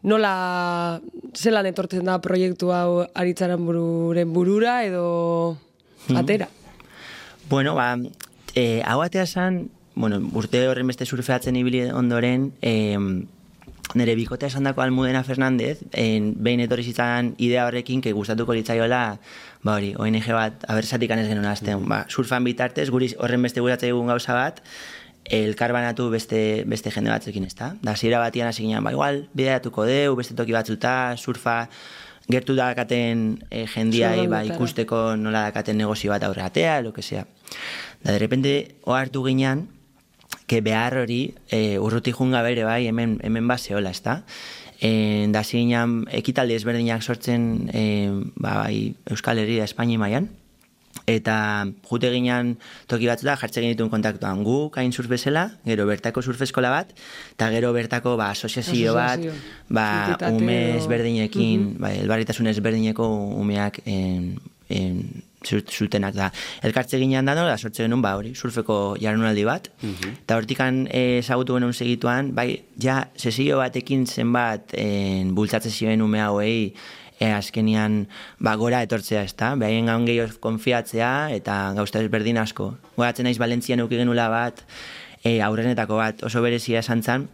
Nola 0.06 1.00
zelan 1.34 1.66
etortzen 1.66 2.06
da 2.06 2.20
proiektu 2.22 2.70
hau 2.70 3.02
aritzaran 3.10 3.64
bururen 3.66 4.30
burura 4.32 4.84
edo 4.86 5.56
hmm. 6.06 6.20
atera? 6.20 6.46
Bueno, 7.50 7.74
ba, 7.74 7.96
e, 8.54 8.82
hau 8.86 9.00
atea 9.02 9.26
zan, 9.26 9.64
bueno, 9.96 10.20
urte 10.38 10.62
horren 10.68 10.86
beste 10.86 11.08
surfeatzen 11.08 11.56
ibili 11.58 11.88
ondoren, 11.90 12.52
e, 12.62 12.94
nire 13.94 14.14
bikote 14.14 14.46
esan 14.46 14.64
dako 14.64 14.82
Almudena 14.82 15.22
Fernandez, 15.24 15.78
en, 15.92 16.34
behin 16.36 16.60
etorri 16.60 16.84
zitzan 16.84 17.34
idea 17.38 17.66
horrekin, 17.66 18.02
que 18.04 18.12
gustatuko 18.12 18.54
litzaiola, 18.56 19.18
ba 19.64 19.76
hori, 19.78 19.94
ONG 19.96 20.28
bat, 20.34 20.64
abertzatik 20.68 21.12
anez 21.14 21.28
genuen 21.28 21.48
azten, 21.48 21.86
ba, 21.88 22.04
surfan 22.08 22.44
bitartez, 22.44 22.88
guri 22.90 23.12
horren 23.18 23.46
beste 23.46 23.64
guratzea 23.64 23.94
egun 23.94 24.10
gauza 24.12 24.36
bat, 24.36 24.60
elkar 25.24 25.72
banatu 25.72 26.08
beste, 26.10 26.64
beste 26.68 26.92
jende 26.92 27.12
batzekin, 27.12 27.48
ezta? 27.48 27.74
Da, 27.82 27.96
zira 27.96 28.20
batian 28.20 28.48
hasi 28.48 28.64
ginen, 28.66 28.84
ba, 28.84 28.92
igual, 28.92 29.24
bideatuko 29.36 29.88
deu, 29.88 30.14
beste 30.16 30.36
toki 30.36 30.56
batzuta, 30.56 31.16
surfa, 31.16 31.62
gertu 32.28 32.54
dakaten 32.56 33.38
e, 33.48 33.64
jendiai, 33.72 34.26
ba, 34.28 34.44
ikusteko 34.44 35.16
nola 35.16 35.46
dakaten 35.48 35.80
negozio 35.80 36.12
bat 36.12 36.28
aurreatea, 36.28 36.80
lo 36.84 36.92
que 36.92 37.02
sea. 37.02 37.26
Da, 38.02 38.12
de 38.12 38.18
repente, 38.18 38.76
oartu 38.84 39.24
ginean, 39.24 39.68
que 40.48 40.60
behar 40.64 40.96
hori 40.98 41.34
e, 41.52 41.78
urruti 41.78 42.10
junga 42.16 42.42
bere 42.42 42.64
bai 42.64 42.88
hemen, 42.88 43.20
hemen 43.22 43.46
baseola, 43.46 43.94
ezta? 43.94 44.22
E, 44.80 45.26
da 45.30 45.44
zinean 45.44 46.04
ekitaldi 46.14 46.58
ezberdinak 46.58 47.02
sortzen 47.02 47.70
e, 47.70 47.84
ba, 48.34 48.64
bai, 48.64 48.94
Euskal 49.12 49.38
Herria 49.38 49.66
Espaini 49.68 49.98
maian 49.98 50.30
Eta 51.08 51.64
jute 51.88 52.10
ginean 52.12 52.56
toki 52.90 53.08
batzuta 53.08 53.36
jartzen 53.40 53.64
genituen 53.64 53.88
kontaktuan 53.92 54.42
gu, 54.44 54.58
kain 54.74 54.92
surf 54.92 55.08
bezala, 55.08 55.46
gero 55.64 55.86
bertako 55.88 56.20
surfeskola 56.20 56.72
bat, 56.72 56.92
eta 57.32 57.48
gero 57.54 57.72
bertako 57.72 58.16
ba, 58.20 58.30
asoziazio 58.34 58.92
bat, 58.96 59.24
ba, 59.72 59.86
ume 60.28 60.76
ezberdinekin, 60.76 61.64
uh 61.64 61.72
-huh. 61.72 61.80
ba, 61.80 61.92
elbarritasun 62.02 62.52
ezberdineko 62.52 63.08
umeak 63.40 63.80
en, 63.86 64.38
en, 64.68 65.22
zutenak 65.44 66.14
da. 66.14 66.30
Elkartze 66.66 66.98
ginean 66.98 67.26
da, 67.26 67.34
da 67.34 67.56
sortze 67.56 67.84
genuen, 67.84 68.02
ba, 68.02 68.16
hori, 68.18 68.34
surfeko 68.34 68.96
jarunaldi 69.00 69.44
bat, 69.46 69.70
eta 70.10 70.38
hortikan 70.38 70.86
ezagutu 70.90 71.58
genuen 71.58 71.74
segituan, 71.74 72.34
bai, 72.34 72.64
ja, 72.80 73.04
sesio 73.16 73.58
batekin 73.58 74.06
zenbat 74.06 74.74
en, 74.74 75.34
bultzatze 75.34 75.70
zioen 75.70 76.02
ume 76.02 76.20
hauei, 76.20 76.74
e, 77.18 77.32
azkenian 77.32 78.06
ba, 78.38 78.54
gora 78.56 78.82
etortzea, 78.86 79.24
ez 79.26 79.34
da? 79.38 79.54
Behaien 79.58 79.90
gaun 79.90 80.06
gehiago 80.08 80.38
konfiatzea 80.42 81.30
eta 81.34 81.58
gauzta 81.78 82.02
ezberdin 82.04 82.38
asko. 82.38 82.72
Goratzen 82.96 83.26
naiz 83.28 83.38
Valentzian 83.42 83.82
euki 83.82 83.98
genula 83.98 84.28
bat, 84.32 84.62
e, 85.24 85.40
aurrenetako 85.42 85.98
bat 85.98 86.22
oso 86.26 86.42
berezia 86.44 86.82
esan 86.84 87.02
zan, 87.02 87.28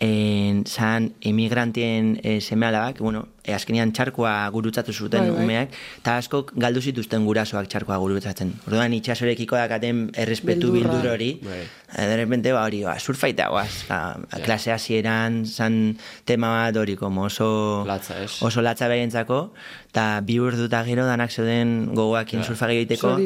en, 0.00 0.64
zan 0.66 1.12
emigrantien 1.20 2.18
e, 2.24 2.40
seme 2.40 2.66
alabak, 2.66 2.98
bueno, 2.98 3.28
e, 3.44 3.52
azkenean 3.52 3.92
txarkoa 3.92 4.32
gurutzatu 4.50 4.94
zuten 4.96 5.26
bai, 5.26 5.34
bai. 5.34 5.44
umeak, 5.44 5.76
eta 6.00 6.14
asko 6.16 6.40
galdu 6.56 6.80
zituzten 6.80 7.26
gurasoak 7.28 7.68
txarkoa 7.68 7.98
gurutzatzen. 8.00 8.54
Orduan 8.64 8.96
itxasorekiko 8.96 9.60
dakaten 9.60 10.06
errespetu 10.24 10.72
bildur 10.72 11.10
hori, 11.12 11.34
bai. 11.44 11.60
e, 11.92 12.08
de 12.08 12.16
repente, 12.16 12.56
ba, 12.56 12.64
hori, 12.64 12.80
ba, 12.88 12.96
surfaita, 12.98 13.50
guaz, 13.52 13.84
ba, 13.92 14.00
ja. 14.24 14.42
klase 14.48 14.72
hasieran 14.72 15.44
zan 15.44 15.98
tema 16.24 16.54
bat 16.56 16.80
hori, 16.80 16.96
como 16.96 17.28
oso 17.28 17.84
latza, 17.86 18.22
oso 18.40 18.64
latza 18.64 18.88
behentzako, 18.88 19.50
eta 19.92 20.10
bi 20.24 20.40
urduta 20.40 20.80
gero 20.88 21.04
danak 21.04 21.30
zeuden 21.30 21.92
gogoakin 21.92 22.40
ja. 22.40 22.48
surfage 22.48 22.80
egiteko, 22.80 23.18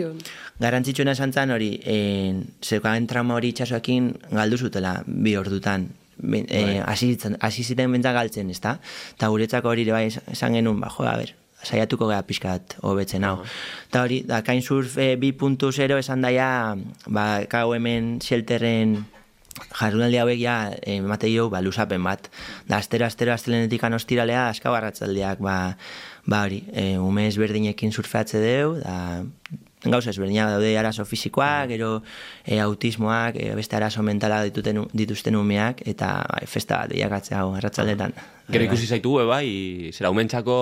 garantzitsuena 0.58 1.14
esan 1.14 1.32
zan 1.32 1.54
hori, 1.54 1.76
e, 1.86 1.98
zeukagen 2.62 3.06
trauma 3.06 3.38
hori 3.38 3.54
itxasoakin 3.54 4.16
galdu 4.34 4.58
zutela 4.66 5.04
bi 5.06 5.38
ordutan, 5.38 5.92
eh, 6.22 6.82
hasi 6.84 7.64
ziten 7.64 7.92
bentsa 7.92 8.12
galtzen, 8.12 8.50
ezta? 8.50 8.78
Ta 9.18 9.28
guretzako 9.32 9.72
hori 9.72 9.88
bai 9.90 10.06
esan 10.08 10.54
genuen, 10.58 10.80
ba, 10.80 10.90
jo, 10.92 11.06
a 11.08 11.16
ber, 11.20 11.34
saiatuko 11.64 12.08
gara 12.10 12.24
pixkat 12.26 12.76
hobetzen 12.84 13.24
hau. 13.24 13.38
Ta 13.92 14.04
hori, 14.04 14.22
da, 14.28 14.42
kain 14.46 14.62
surf 14.62 14.98
e, 14.98 15.14
2.0 15.20 15.98
esan 15.98 16.24
daia, 16.24 16.76
ba, 17.06 17.26
kau 17.50 17.72
hemen 17.76 18.18
shelterren 18.24 19.00
jarunaldi 19.78 20.18
hauek 20.18 20.40
ja, 20.40 20.56
e, 20.82 20.98
jo, 21.32 21.48
ba, 21.50 21.62
lusapen 21.62 22.02
bat. 22.04 22.30
Da, 22.68 22.78
astero, 22.78 23.06
astero, 23.06 23.34
astelenetik 23.34 23.84
anostiralea, 23.84 24.48
aska 24.50 24.70
barratzaldeak, 24.74 25.40
ba, 25.40 25.76
ba 26.26 26.44
hori, 26.46 26.64
e, 26.72 26.96
ume 26.98 27.28
ezberdinekin 27.28 27.92
surfeatze 27.92 28.40
deu, 28.42 28.76
da, 28.82 29.24
gauza 29.84 30.10
ezberdina 30.10 30.46
daude 30.50 30.72
arazo 30.78 31.04
fisikoak, 31.04 31.68
gero 31.74 31.90
e, 32.44 32.58
autismoak, 32.60 33.36
e, 33.40 33.54
beste 33.58 33.76
arazo 33.76 34.02
mentala 34.02 34.42
dituten, 34.46 34.84
dituzten 34.92 35.36
umeak, 35.36 35.82
eta 35.88 36.14
bai, 36.30 36.44
festa 36.50 36.82
bat 36.82 36.94
diakatzea 36.94 37.42
hau, 37.42 37.54
erratzaldetan. 37.58 38.14
Gero 38.48 38.66
ikusi 38.68 38.88
zaitu, 38.88 39.16
e, 39.20 39.24
bai, 39.28 39.46
zera 39.94 40.12
umentzako 40.12 40.56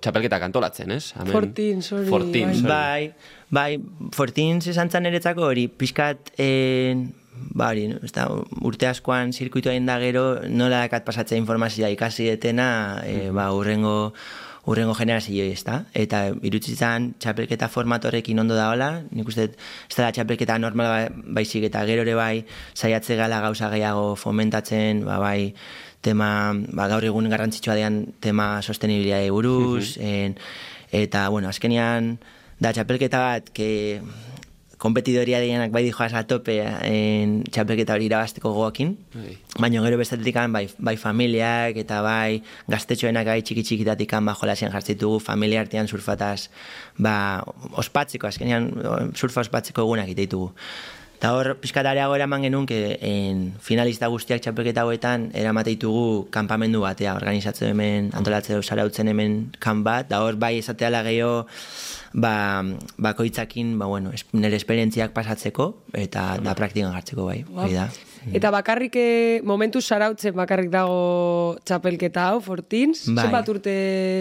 txapelketak 0.00 0.48
antolatzen, 0.48 0.94
ez? 0.96 1.12
Amen. 1.16 1.34
Fortin, 1.34 1.82
sorry. 1.82 2.08
Fortin, 2.12 2.54
sorry. 2.54 2.70
Bai, 2.70 3.12
bai, 3.50 3.70
fortin 4.16 4.60
zizan 4.64 4.92
zan 4.92 5.08
eretzako 5.08 5.48
hori, 5.50 5.68
pixkat, 5.68 6.32
e, 6.38 6.50
ba 7.56 7.70
hori, 7.72 7.90
urte 8.64 8.88
askoan 8.88 9.32
zirkuitu 9.36 9.72
egin 9.72 9.88
da 9.88 9.98
gero, 10.00 10.26
nola 10.48 10.86
dakat 10.86 11.04
pasatzea 11.08 11.38
informazioa 11.40 11.92
ikasi 11.92 12.30
etena, 12.32 12.68
e, 13.04 13.30
ba, 13.36 13.50
urrengo, 13.56 14.12
urrengo 14.66 14.94
generazio 14.98 15.44
ez 15.46 15.62
da, 15.64 15.80
eta 15.94 16.26
irutzitzen 16.46 17.12
txapelketa 17.22 17.68
formatorekin 17.70 18.38
ondo 18.42 18.56
da 18.58 18.68
hola, 18.72 18.90
nik 19.14 19.28
uste, 19.30 19.48
ez 19.54 19.96
da 19.96 20.10
txapelketa 20.12 20.58
normal 20.58 20.90
ba, 20.90 21.00
baizik 21.38 21.68
eta 21.70 21.84
gero 21.86 22.02
ere 22.06 22.16
bai 22.18 22.44
saiatze 22.74 23.16
gala 23.18 23.40
gauza 23.44 23.70
gehiago 23.70 24.14
fomentatzen, 24.18 25.04
ba, 25.06 25.20
bai, 25.22 25.54
tema, 26.02 26.30
ba, 26.74 26.88
gaur 26.90 27.06
egun 27.06 27.30
garrantzitsua 27.30 27.78
dean 27.78 28.02
tema 28.20 28.56
sostenibilitate 28.62 29.30
buruz, 29.34 29.96
en, 30.02 30.36
eta, 30.94 31.28
bueno, 31.30 31.50
azkenian, 31.50 32.16
da 32.58 32.72
txapelketa 32.72 33.22
bat, 33.22 33.50
que 33.54 34.00
kompetidoria 34.78 35.40
dienak 35.40 35.72
bai 35.72 35.82
dijoaz 35.86 36.12
a 36.14 36.22
tope 36.28 36.56
en 36.60 37.38
txapelketa 37.48 37.94
hori 37.96 38.08
irabazteko 38.10 38.52
goakin. 38.52 38.92
Bai. 39.14 39.36
Baina 39.58 39.82
gero 39.86 39.98
bestetik 40.00 40.36
bai, 40.52 40.66
bai 40.78 40.96
familiak 41.00 41.78
eta 41.80 42.02
bai 42.04 42.42
gaztetxoenak 42.68 43.26
bai 43.26 43.40
txiki 43.42 43.62
txikitatik 43.62 44.12
ba 44.20 44.34
jolasian 44.34 44.72
jartzitugu 44.72 45.18
familia 45.20 45.60
artean 45.60 45.88
surfataz 45.88 46.48
ba, 46.98 47.42
ospatzeko, 47.72 48.26
azkenean 48.26 48.70
surfa 49.14 49.40
ospatzeko 49.40 49.82
egunak 49.82 50.08
iteitugu. 50.08 50.52
Eta 51.16 51.32
hor, 51.32 51.54
pizkatareago 51.62 52.14
eraman 52.14 52.42
genuen, 52.44 52.66
que 52.68 52.98
en 53.00 53.54
finalista 53.64 54.10
guztiak 54.12 54.42
txapelketa 54.44 54.82
hauetan 54.84 55.30
eramateitugu 55.32 56.26
kanpamendu 56.34 56.82
batea, 56.84 57.14
organizatzen 57.16 57.72
hemen, 57.72 58.10
antolatzen 58.12 58.60
zarautzen 58.60 59.08
hemen 59.08 59.38
kan 59.58 59.80
bat, 59.86 60.10
da 60.10 60.20
hor 60.20 60.36
bai 60.36 60.58
esatea 60.58 60.90
gehiago 61.06 61.46
ba, 62.12 62.62
bakoitzakin 63.00 63.78
ba, 63.80 63.88
bueno, 63.88 64.12
nire 64.32 64.60
esperientziak 64.60 65.16
pasatzeko 65.16 65.70
eta 65.96 66.36
da 66.44 66.54
praktikan 66.58 66.92
hartzeko 66.92 67.24
bai. 67.30 67.44
bai 67.48 67.72
da. 67.72 67.88
Eta 68.36 68.50
bakarrik 68.50 68.96
eh, 69.00 69.40
momentu 69.46 69.80
sarautzen 69.80 70.34
bakarrik 70.36 70.68
dago 70.72 71.56
txapelketa 71.64 72.28
hau, 72.32 72.42
Fortins. 72.44 73.06
Bai. 73.08 73.24
Zer 73.24 73.32
bat 73.32 73.48
urte 73.48 73.76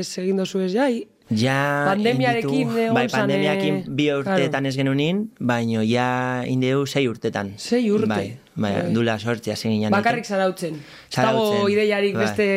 segin 0.05 0.39
dozu 0.39 0.63
ez 0.63 0.71
jai? 0.75 0.93
Ja, 1.33 1.87
pandemiarekin 1.89 2.69
egon 2.69 2.93
bai, 2.93 3.07
pandemiarekin 3.09 3.79
bi 3.97 4.11
urteetan 4.13 4.69
ez 4.69 4.75
genunin, 4.77 5.23
baino 5.41 5.81
ja 5.81 6.43
indeu 6.45 6.85
sei 6.85 7.07
urtetan. 7.09 7.55
Sei 7.57 7.87
urte? 7.89 8.11
Bai, 8.11 8.27
bai, 8.55 8.71
bai. 8.71 8.93
dula 8.93 9.17
sortzi 9.19 9.51
hasi 9.51 9.69
ginen. 9.69 9.91
Bakarrik 9.91 10.25
zarautzen. 10.25 10.79
Zago 11.11 11.67
ideiarik 11.69 12.15
bai. 12.15 12.25
beste 12.25 12.47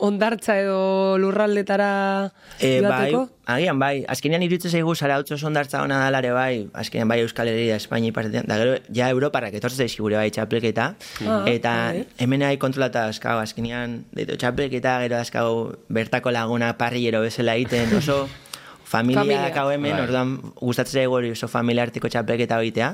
ondartza 0.00 0.58
edo 0.60 1.18
lurraldetara 1.18 2.32
e, 2.60 2.80
Bai, 2.82 3.12
agian 3.46 3.78
bai. 3.78 4.04
Azkenean 4.08 4.42
iruditzen 4.46 4.70
zaigu 4.70 4.94
zarautzo 4.94 5.38
ondartza 5.46 5.82
ona 5.82 6.00
dalare 6.04 6.32
bai. 6.32 6.68
Azkenean 6.72 7.08
bai 7.08 7.20
Euskal 7.24 7.50
Herria, 7.50 7.76
Espainia 7.76 8.14
ipartetan. 8.14 8.46
Da 8.48 8.58
gero, 8.62 8.78
ja 8.94 9.10
Europarak 9.10 9.54
etortzen 9.58 9.86
zaiz 9.86 9.98
gure 9.98 10.16
bai 10.16 10.30
txapleketa. 10.30 10.94
Ah, 11.26 11.42
eta 11.50 11.76
bai. 11.92 12.04
hemen 12.18 12.44
nahi 12.46 12.58
kontrolata 12.58 13.08
azkago. 13.12 13.42
Azkenean, 13.42 14.04
deitu 14.14 14.38
txapleketa, 14.38 15.00
gero 15.06 15.22
azkago 15.22 15.56
bertako 15.88 16.34
laguna 16.34 16.74
parrillero 16.78 17.22
bezala 17.26 17.56
egiten. 17.58 17.96
Oso, 17.98 18.26
familia, 18.88 19.20
familia. 19.20 19.52
kau 19.52 19.68
hemen, 19.70 19.92
bai. 19.92 20.04
orduan 20.06 20.34
gustatzen 20.56 21.02
zaigu 21.02 21.18
hori 21.18 21.32
oso 21.34 21.48
familia 21.52 21.84
artiko 21.84 22.08
txapelketa 22.08 22.58
egitea, 22.64 22.88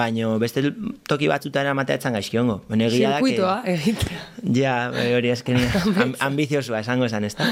baino 0.00 0.34
beste 0.42 0.64
toki 1.08 1.30
batzutan 1.30 1.70
amatea 1.70 2.00
etzan 2.00 2.18
gaizkiongo. 2.18 2.60
Bueno, 2.68 2.88
egia 2.90 3.14
da 3.14 3.22
que... 3.22 3.74
egitea. 3.76 4.20
Ja, 4.58 4.74
bai, 4.94 5.08
hori 5.14 5.30
esken 5.34 5.62
ambiciosua 6.28 6.82
esango 6.82 7.06
esan, 7.06 7.28
ez 7.28 7.36
da? 7.38 7.48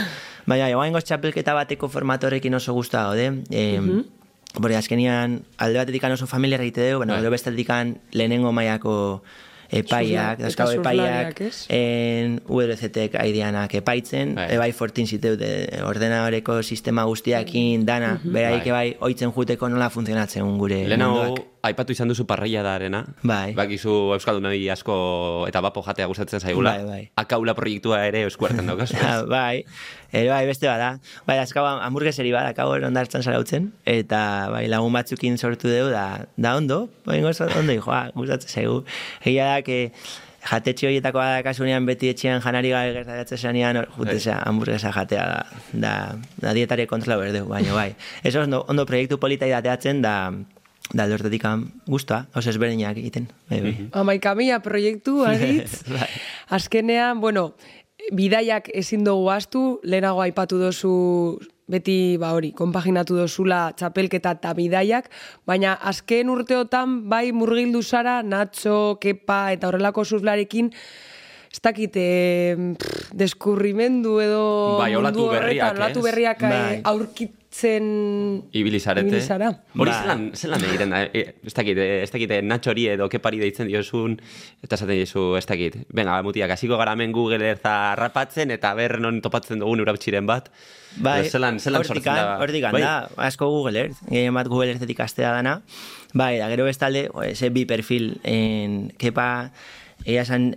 Baina, 0.51 0.69
joan 0.75 0.99
txapelketa 0.99 1.55
bateko 1.55 1.89
formatorekin 1.93 2.55
oso 2.59 2.75
guztua 2.75 3.07
gaude. 3.09 3.27
Eh, 3.51 3.81
mm 3.81 3.89
-hmm. 3.89 4.05
Bore, 4.59 4.77
azkenian, 4.77 5.43
alde 5.59 5.79
batetik 5.79 6.05
oso 6.05 6.27
familia 6.27 6.59
egite 6.59 6.91
dugu, 6.91 7.05
bueno, 7.05 7.13
bai. 7.13 7.31
beste 7.31 7.51
lehenengo 8.13 8.53
maiako 8.53 9.23
epaiak, 9.71 10.41
dazkau 10.41 10.71
epaiak, 10.79 11.41
en 11.73 12.41
URCTek 12.47 13.17
aidianak 13.21 13.75
epaitzen, 13.81 14.35
bai. 14.39 14.49
ebai 14.57 14.71
fortin 14.73 15.07
ziteu 15.07 15.37
de 15.37 15.51
ordenadoreko 15.85 16.63
sistema 16.63 17.05
guztiakin 17.05 17.87
dana, 17.87 18.15
mm 18.15 18.21
-hmm. 18.23 18.33
beraik 18.33 18.65
bai. 18.65 18.69
ebai 18.69 18.97
oitzen 19.01 19.33
juteko 19.33 19.69
nola 19.69 19.91
funtzionatzen 19.91 20.59
gure 20.59 20.87
Lehenago, 20.89 21.37
aipatu 21.69 21.95
izan 21.95 22.11
duzu 22.11 22.27
parreia 22.29 22.63
da 22.63 22.75
arena. 22.77 23.05
Bai. 23.23 23.55
Bakizu 23.57 23.95
Euskal 24.17 24.41
Dunai 24.41 24.59
asko 24.73 24.97
eta 25.49 25.63
bapo 25.65 25.83
jatea 25.87 26.09
gustatzen 26.11 26.41
zaigula. 26.41 26.77
Bai, 26.77 26.85
bai. 26.87 27.03
Akaula 27.23 27.55
proiektua 27.59 28.03
ere 28.09 28.25
eskuartan 28.27 28.67
daukaz. 28.71 28.93
bai. 29.37 29.65
Ere 30.13 30.29
bai, 30.31 30.45
beste 30.49 30.69
bada. 30.71 30.97
Bai, 31.27 31.39
azkau 31.43 31.67
hamburgueseri 31.67 32.33
bada, 32.35 32.55
akau 32.55 32.71
ondartzen 32.77 33.25
zarautzen. 33.27 33.73
Eta 33.85 34.21
bai, 34.53 34.67
lagun 34.73 34.95
batzukin 34.95 35.39
sortu 35.39 35.69
dugu, 35.69 35.91
da, 35.95 36.27
da 36.37 36.57
ondo. 36.57 36.87
Bai, 37.07 37.23
ondo, 37.25 37.81
joa, 37.81 38.07
gustatzen 38.15 38.63
zaigu. 38.63 38.85
Egia 39.25 39.51
da, 39.55 39.61
que 39.67 39.91
jatetxe 40.47 40.87
horietako 40.87 41.23
da 41.23 41.43
kasunean 41.47 41.87
beti 41.89 42.11
etxean 42.13 42.43
janari 42.45 42.71
gabe 42.71 42.93
gertatzen 43.01 43.39
zanean 43.39 43.81
jutezea 43.97 44.37
bai. 44.37 44.45
hamburguesa 44.47 44.93
jatea 44.95 45.25
da, 45.33 45.41
da, 45.73 45.95
da 46.43 46.53
dietare 46.55 46.87
kontrola 46.87 47.19
berdeu, 47.21 47.47
baina 47.51 47.75
bai. 47.75 47.95
Eso 48.23 48.45
ondo, 48.47 48.65
ondo 48.69 48.87
proiektu 48.87 49.19
polita 49.19 49.49
idateatzen 49.51 50.03
da 50.03 50.17
da 50.93 51.07
lortetik 51.11 51.43
guztua, 51.87 52.27
oso 52.35 52.51
ezberdinak 52.51 52.99
egiten. 52.99 53.27
Bai, 53.51 53.61
bai. 53.65 53.75
Amaika 53.93 54.35
mila 54.39 54.61
proiektu, 54.63 55.23
agitz. 55.31 55.83
bai. 55.91 56.09
Azkenean, 56.51 57.21
bueno, 57.21 57.55
bidaiak 58.13 58.71
ezin 58.75 59.05
dugu 59.05 59.31
astu, 59.35 59.81
lehenago 59.83 60.23
aipatu 60.23 60.59
dozu 60.61 60.95
beti 61.67 62.15
ba 62.23 62.31
hori, 62.37 62.53
konpaginatu 62.55 63.17
dozula 63.19 63.73
txapelketa 63.75 64.37
eta 64.39 64.53
bidaiak, 64.55 65.11
baina 65.47 65.75
azken 65.75 66.31
urteotan 66.31 67.01
bai 67.11 67.33
murgildu 67.35 67.83
zara, 67.83 68.21
Nacho, 68.23 68.99
Kepa 69.03 69.51
eta 69.57 69.67
horrelako 69.67 70.05
surflarekin, 70.07 70.71
ez 71.51 71.61
dakit, 71.65 71.99
deskurrimendu 73.19 74.21
edo 74.23 74.45
bai, 74.79 74.93
horretan, 74.95 75.27
berriak, 75.33 75.77
olatu 75.81 76.07
berriak 76.07 76.47
eh, 76.47 76.51
bai. 76.55 76.83
Hartzen 77.57 78.45
ibilizarete. 78.53 79.09
ibilizara. 79.09 79.51
Hori 79.77 79.91
Ba. 79.91 80.01
zelan, 80.03 80.31
zelan 80.35 80.65
egiten 80.65 80.91
da, 80.91 81.03
e, 81.05 81.35
ez 81.45 81.55
dakit, 81.55 81.77
e, 81.79 82.03
ez 82.03 82.11
dakit, 82.11 82.31
e, 82.31 82.43
natxori 82.43 82.87
edo 82.89 83.09
kepari 83.09 83.39
deitzen 83.39 83.67
diozun, 83.69 84.19
eta 84.63 84.77
esaten 84.77 84.97
dizu, 84.97 85.37
ez 85.37 85.47
dakit. 85.47 85.77
Venga, 85.93 86.21
mutiak, 86.23 86.51
hasiko 86.51 86.77
gara 86.77 86.93
hemen 86.93 87.13
Google 87.13 87.45
Earth 87.45 87.65
harrapatzen, 87.67 88.51
eta 88.51 88.75
ber 88.75 88.99
non 89.01 89.21
topatzen 89.23 89.59
dugun 89.61 89.81
urabtxiren 89.81 90.27
bat. 90.27 90.51
Bai, 90.97 91.21
Edo 91.21 91.31
zelan, 91.31 91.59
zelan 91.61 91.85
sortzen 91.85 92.15
da. 92.15 92.39
Hortikan 92.41 92.73
Bai. 92.73 92.83
da, 92.83 93.09
asko 93.17 93.49
Google 93.49 93.79
Earth, 93.81 94.05
gehien 94.09 94.35
bat 94.35 94.49
Google 94.49 94.71
Earthetik 94.73 95.01
astea 95.01 95.33
dana. 95.33 95.63
Bai, 96.15 96.39
da 96.39 96.49
gero 96.49 96.65
bestalde, 96.65 97.09
ze 97.35 97.51
bi 97.51 97.65
perfil, 97.67 98.19
en, 98.25 98.93
kepa, 98.99 99.53
egia 100.05 100.23
esan, 100.23 100.57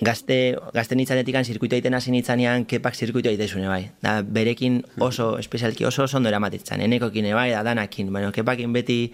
gazte, 0.00 0.56
gazte 0.74 0.96
nitzanetik 0.96 1.36
zirkuito 1.44 1.76
egiten 1.76 1.94
hasi 1.94 2.10
nitzanean 2.10 2.66
kepak 2.66 2.94
zirkuito 2.94 3.28
egitezune 3.28 3.68
bai. 3.68 3.90
Da, 4.02 4.22
berekin 4.22 4.82
oso, 5.00 5.38
espezialki 5.38 5.84
oso 5.84 6.04
oso 6.04 6.16
ondo 6.16 6.28
eramatetzen, 6.28 6.80
enekokin 6.80 7.32
bai, 7.34 7.50
da 7.52 7.62
danakin, 7.62 8.12
bueno, 8.12 8.32
kepakin 8.32 8.72
beti 8.72 9.12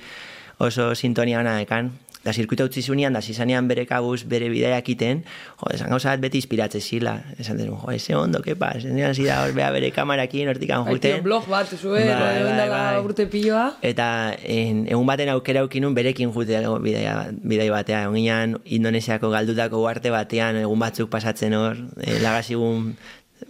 oso 0.58 0.94
sintonia 0.94 1.38
gana 1.38 1.56
dekan, 1.58 1.92
da 2.24 2.32
zirkuito 2.32 2.64
utzi 2.68 2.82
zunean, 2.82 3.12
da 3.12 3.20
zizanean 3.20 3.66
bere 3.68 3.84
kabuz, 3.86 4.22
bere 4.30 4.48
bidaiak 4.52 4.88
iten, 4.94 5.22
jo, 5.58 5.70
esan 5.74 5.90
gauza 5.90 6.12
bat 6.12 6.22
beti 6.22 6.38
inspiratze 6.38 6.80
zila, 6.80 7.16
esan 7.42 7.58
den, 7.58 7.72
jo, 7.74 7.90
eze 7.90 8.14
ondo, 8.16 8.42
kepa, 8.44 8.72
esan 8.78 8.98
den 8.98 9.14
zida 9.14 9.40
hor 9.42 9.54
bea 9.56 9.70
bere 9.74 9.90
kamarakin 9.94 10.50
hortikan 10.52 10.86
juten. 10.86 11.18
tio, 11.18 11.22
blog 11.24 11.48
bat, 11.50 11.72
zuen, 11.74 12.06
Bai, 12.12 12.42
bai, 12.44 12.68
bai, 12.70 13.00
urte 13.02 13.26
piloa. 13.30 13.64
Eta 13.82 14.06
en, 14.38 14.84
egun 14.90 15.08
baten 15.08 15.32
aukera 15.32 15.64
aukinun 15.66 15.96
berekin 15.98 16.32
jute 16.34 16.60
bidai, 16.84 17.06
bidai 17.42 17.70
batea. 17.72 18.04
Egun 18.06 18.20
ginen 18.20 18.54
Indonesiako 18.78 19.32
galdutako 19.32 19.82
uarte 19.82 20.12
batean 20.14 20.60
egun 20.62 20.78
batzuk 20.82 21.10
pasatzen 21.10 21.56
hor, 21.58 21.80
e, 22.02 22.20
lagazigun 22.22 22.92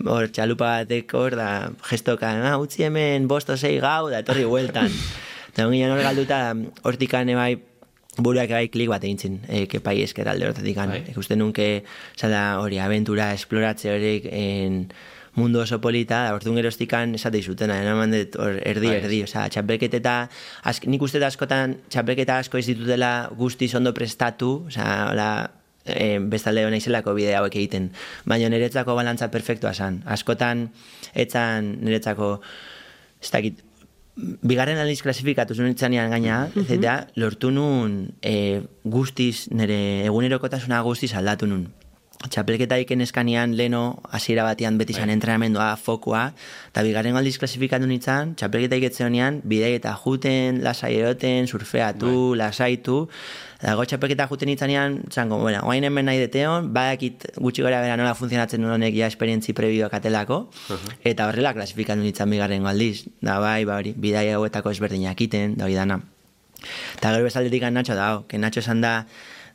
hor 0.00 0.30
txalupa 0.32 0.78
batek 0.80 1.12
hor, 1.18 1.36
da 1.36 1.50
gestoka, 1.90 2.32
ah, 2.48 2.56
utzi 2.62 2.86
hemen 2.86 3.28
bosto 3.28 3.56
sei 3.56 3.76
gau, 3.82 4.08
da 4.10 4.22
etorri 4.24 4.46
bueltan. 4.48 4.88
Eta 5.52 5.66
hor 5.68 6.02
galduta, 6.06 6.40
hortikan 6.88 7.28
ebai, 7.28 7.56
buruak 8.18 8.50
bai 8.52 8.68
klik 8.68 8.90
bat 8.92 9.04
egin 9.04 9.40
e, 9.48 9.64
kepai 9.66 10.02
esker 10.02 10.28
alde 10.28 10.50
hortatik. 10.50 10.76
Bai. 10.76 11.00
Ikusten 11.14 11.38
nunke, 11.40 11.84
zala 12.16 12.60
hori, 12.60 12.78
aventura, 12.78 13.32
esploratze 13.32 13.92
horiek, 13.92 14.28
en, 14.28 14.84
mundu 15.34 15.62
oso 15.62 15.80
polita, 15.80 16.26
da, 16.26 16.34
orduan 16.36 16.58
geroztikan 16.60 17.14
esate 17.16 17.40
izutena, 17.40 17.78
eraman 17.80 18.12
dut 18.12 18.36
hor 18.36 18.58
erdi, 18.60 18.90
Bai. 18.90 18.98
erdi, 19.00 19.22
osea, 19.24 19.46
txapelketa, 19.48 20.16
ask, 20.68 20.84
nik 20.84 21.02
uste 21.02 21.22
askotan 21.24 21.78
txapelketa 21.88 22.36
asko 22.42 22.60
ez 22.60 22.66
ditutela 22.68 23.30
guztiz 23.38 23.72
ondo 23.78 23.94
prestatu, 23.96 24.52
osea, 24.68 24.92
hola, 25.08 25.30
e, 25.86 26.18
bestalde 26.20 26.68
naizelako 26.68 27.16
bide 27.16 27.32
hauek 27.38 27.56
egiten. 27.56 27.90
Baina 28.28 28.52
niretzako 28.52 28.94
balantza 28.98 29.30
perfektua 29.32 29.72
zan. 29.72 30.02
Askotan, 30.04 30.68
etzan 31.14 31.78
niretzako, 31.80 32.34
ez 33.22 33.30
dakit, 33.32 33.64
bigarren 34.16 34.78
aldiz 34.78 35.00
klasifikatu 35.02 35.54
zuen 35.56 35.72
itzanean 35.72 36.10
gaina, 36.12 36.42
eta 36.68 36.96
lortu 37.16 37.50
nun 37.54 37.94
e, 38.20 38.60
guztiz, 38.84 39.48
nire 39.50 39.78
egunerokotasuna 40.08 40.82
guztiz 40.84 41.14
aldatu 41.16 41.48
nun. 41.48 41.66
Txapelketa 42.30 42.78
iken 42.82 43.02
eskanean 43.04 43.56
leno 43.58 44.00
hasiera 44.10 44.44
batean 44.46 44.78
beti 44.78 44.94
zan 44.94 45.10
entrenamendua, 45.10 45.76
fokua, 45.76 46.28
eta 46.70 46.84
bigarren 46.86 47.16
aldiz 47.18 47.38
klasifikatu 47.42 47.88
nintzen, 47.90 48.36
txapelketa 48.38 48.78
iketze 48.78 49.06
honean, 49.06 49.40
bidei 49.44 49.74
eta 49.78 49.94
juten, 50.04 50.62
lasai 50.62 50.94
eroten, 51.00 51.48
surfeatu, 51.48 52.34
lasaitu, 52.38 53.06
Dago 53.62 53.84
txapelketa 53.86 54.24
juten 54.26 54.50
itzanean, 54.50 54.96
zango, 55.14 55.36
bueno, 55.38 55.60
oain 55.70 55.84
hemen 55.86 56.08
nahi 56.08 56.18
deteon, 56.18 56.72
badakit 56.74 57.28
gutxi 57.38 57.62
gora 57.62 57.78
bera 57.84 57.94
nola 58.00 58.16
funtzionatzen 58.18 58.64
honek 58.66 58.96
ja 58.96 59.06
esperientzi 59.06 59.54
prebioak 59.54 59.94
atelako, 59.94 60.40
eta 61.06 61.28
horrela 61.30 61.52
klasifikatu 61.54 62.02
nintzen 62.02 62.34
bigarren 62.34 62.66
aldiz. 62.66 63.04
Da 63.22 63.38
bai, 63.38 63.62
ba 63.68 63.78
hori, 63.78 63.94
bidai 63.94 64.32
hauetako 64.34 64.74
ezberdinak 64.74 65.22
iten, 65.28 65.54
da 65.60 65.68
hori 65.68 65.78
dana. 65.78 66.00
Eta 66.96 67.14
gero 67.14 67.28
bezaldetik 67.28 67.68
Nacho 67.70 67.94
dago, 67.94 68.26
que 68.26 68.38
Nacho 68.38 68.60
esan 68.60 68.82
da, 68.82 69.06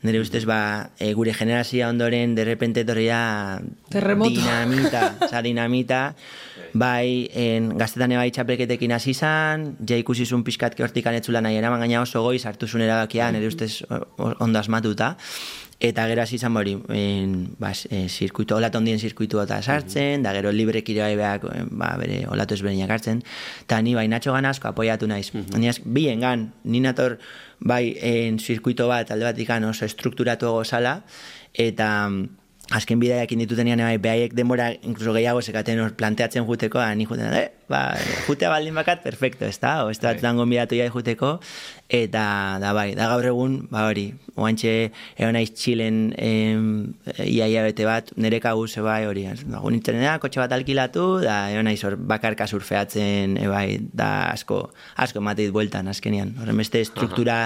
nire 0.01 0.21
ustez 0.21 0.45
ba, 0.45 0.91
e, 0.99 1.13
gure 1.13 1.33
generazia 1.33 1.89
ondoren, 1.89 2.35
de 2.35 2.45
repente 2.45 2.81
etorria 2.81 3.61
dinamita, 3.89 5.15
oza, 5.25 5.41
dinamita, 5.41 6.15
bai, 6.73 7.29
en, 7.33 7.71
gaztetan 7.77 8.15
bai 8.17 8.29
txapelketekin 8.31 8.91
hasi 8.93 9.13
ja 9.17 9.97
ikusi 9.97 10.25
zuen 10.25 10.43
pixkat 10.43 10.79
hortikan 10.79 11.15
etzula 11.15 11.41
nahi 11.41 11.57
eraman 11.57 11.79
gaina 11.79 12.01
oso 12.01 12.21
goiz 12.21 12.45
hartu 12.45 12.67
zuen 12.67 12.83
erabakia, 12.83 13.31
nire 13.31 13.47
ustez 13.47 13.83
ondo 14.17 14.59
asmatuta, 14.59 15.15
eta 15.79 16.07
gero 16.09 16.21
hasi 16.21 16.35
izan 16.35 16.57
hori, 16.57 16.75
en, 16.89 17.55
ba, 17.59 17.71
e, 17.89 18.07
zirkuitu, 18.09 18.55
olatu 18.55 18.79
ondien 18.79 18.99
zirkuitu 18.99 19.41
eta 19.41 19.61
sartzen, 19.61 20.23
da 20.23 20.33
gero 20.33 20.51
libre 20.51 20.81
bai 20.87 21.15
beak, 21.15 21.43
ba, 21.71 21.95
bere 21.97 22.25
olatu 22.27 22.53
ezberdinak 22.53 22.89
hartzen, 22.89 23.21
eta 23.65 23.81
ni 23.81 23.95
bai 23.95 24.07
natxo 24.07 24.33
asko 24.33 24.67
apoiatu 24.67 25.07
naiz. 25.07 25.31
Ni 25.33 25.69
az, 25.69 25.79
bien 25.83 26.19
gan, 26.19 26.51
ni 26.63 26.79
nator 26.79 27.17
bai 27.59 27.97
en 28.01 28.39
zirkuito 28.39 28.87
bat 28.87 29.11
alde 29.11 29.25
batikan 29.25 29.63
oso 29.65 29.87
strukturatu 29.87 30.51
gozala, 30.53 31.01
eta 31.53 32.09
mm, 32.09 32.27
azken 32.77 32.99
bidaiakin 32.99 33.45
ditutenean 33.45 33.83
bai, 33.85 33.97
behaiek 33.97 34.35
denbora 34.37 34.71
incluso 34.81 35.13
gehiago 35.13 35.41
sekaten 35.41 35.81
planteatzen 35.97 36.45
juteko, 36.45 36.79
da, 36.79 36.93
ni 36.95 37.05
juten, 37.05 37.33
eh, 37.33 37.51
ba, 37.69 37.97
jutea 38.27 38.49
baldin 38.49 38.75
bakat, 38.75 39.03
perfecto, 39.03 39.45
ez 39.45 39.59
da, 39.59 39.85
o 39.85 39.91
ez 39.91 39.99
da, 39.99 40.13
Bai. 40.15 40.33
gonbidatu 40.35 40.77
jai 40.79 40.87
juteko, 40.91 41.37
eta, 41.89 42.23
da 42.63 42.73
bai, 42.75 42.93
da 42.95 43.09
gaur 43.11 43.27
egun, 43.27 43.57
ba 43.71 43.85
hori, 43.89 44.07
oantxe, 44.35 44.91
egon 45.17 45.35
naiz 45.35 45.49
txilen 45.51 45.99
em, 46.17 46.69
iaia 47.23 47.63
bete 47.65 47.87
bat, 47.87 48.11
nire 48.15 48.39
kabuz, 48.43 48.71
bai, 48.83 49.01
hori, 49.07 49.25
dago 49.43 49.71
interneta, 49.73 50.17
kotxe 50.23 50.41
bat 50.43 50.55
alkilatu, 50.55 51.07
da, 51.23 51.37
egon 51.51 51.67
naiz 51.67 51.79
hor 51.87 51.97
bakarka 51.99 52.47
surfeatzen, 52.47 53.37
e, 53.39 53.47
bai, 53.51 53.79
da 53.93 54.31
asko, 54.31 54.61
asko 54.95 55.23
ematit 55.23 55.51
bueltan, 55.55 55.91
azkenian, 55.91 56.35
horren 56.41 56.63
beste 56.63 56.83
struktura 56.87 57.39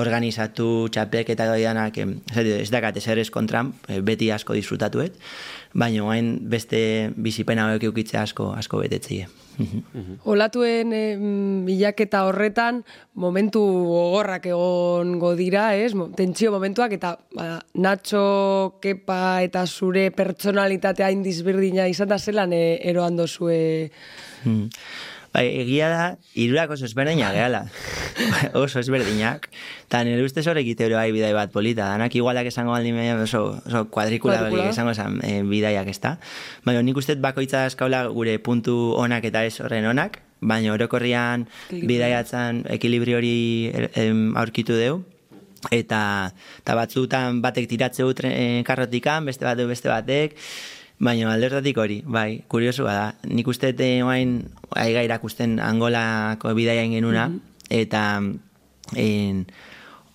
organizatu, 0.00 0.88
txapelketa 0.92 1.48
doi 1.48 1.62
danak, 1.64 1.98
em, 1.98 2.18
ez 2.36 2.70
dakat 2.72 3.00
ez 3.00 3.30
kontran, 3.30 3.72
eh, 3.88 4.00
beti 4.00 4.30
asko 4.30 4.54
disfrutatuet, 4.54 5.16
baina 5.74 6.04
gain 6.06 6.36
beste 6.50 6.78
bizipena 7.16 7.68
hauek 7.68 7.88
eukitzea 7.90 8.22
asko, 8.22 8.52
asko 8.54 8.78
betetzie. 8.84 9.26
Olatuen 10.30 10.92
eh, 10.94 11.14
mm, 11.14 11.64
bilaketa 11.66 12.24
horretan 12.26 12.80
momentu 13.22 13.60
gogorrak 13.62 14.48
egongo 14.50 15.34
dira, 15.38 15.68
ez? 15.78 15.92
Tentsio 16.16 16.50
momentuak 16.54 16.96
eta 16.96 17.14
ba, 17.34 17.60
Nacho, 17.74 18.78
Kepa 18.82 19.42
eta 19.46 19.64
zure 19.66 20.08
pertsonalitatea 20.14 21.10
indizberdina 21.14 21.86
izan 21.90 22.10
da 22.10 22.18
zelan 22.18 22.54
e, 22.54 22.64
eroan 22.82 23.18
dozue 23.18 23.90
Mm. 24.44 24.68
Bai, 25.34 25.48
egia 25.64 25.88
da, 25.90 26.02
irurak 26.38 26.70
oso 26.76 26.86
ezberdinak 26.86 27.34
gehala. 27.34 27.64
oso 28.54 28.78
ezberdinak. 28.78 29.48
Eta 29.88 30.04
nire 30.06 30.22
ustez 30.22 30.44
horrek 30.46 30.68
iteoro 30.70 30.94
bai 30.94 31.10
bidai 31.14 31.32
bat 31.34 31.50
polita. 31.50 31.88
Danak 31.90 32.14
igualak 32.14 32.46
esango 32.46 32.70
baldin 32.70 32.94
media 32.94 33.16
oso, 33.18 33.58
oso 33.66 33.84
kuadrikula 33.90 34.46
esango 34.68 34.94
esan 34.94 35.18
e, 35.26 35.40
bidaiak 35.42 35.90
ez 35.90 35.98
da. 35.98 36.16
Baina 36.64 36.84
nik 36.86 37.00
uste 37.02 37.16
bakoitza 37.18 37.64
eskaula 37.66 38.04
gure 38.14 38.38
puntu 38.38 38.94
onak 38.94 39.26
eta 39.26 39.42
ez 39.44 39.58
horren 39.58 39.90
onak. 39.90 40.20
Baina 40.44 40.74
orokorrian 40.76 41.48
bidaiatzen 41.72 42.62
ekilibrio 42.76 43.18
hori 43.18 43.72
em, 43.98 44.36
aurkitu 44.38 44.78
deu. 44.78 45.02
Eta, 45.72 46.30
eta 46.60 46.74
batzutan 46.76 47.40
batek 47.42 47.66
tiratzeu 47.70 48.10
tren, 48.14 48.62
karrotikan, 48.68 49.24
beste 49.24 49.46
batek 49.48 49.70
beste 49.70 49.88
batek, 49.88 50.34
Baina 50.98 51.32
aldertatik 51.32 51.76
hori, 51.78 52.02
bai, 52.06 52.44
kuriosua 52.48 52.92
da. 52.94 53.06
Nik 53.26 53.48
uste 53.50 53.74
eh, 53.78 54.02
oain, 54.06 54.44
aiga 54.78 55.02
irakusten 55.02 55.58
angolako 55.60 56.54
bidaia 56.54 56.84
genuna, 56.88 57.30
eta 57.68 58.22
en, 58.94 59.46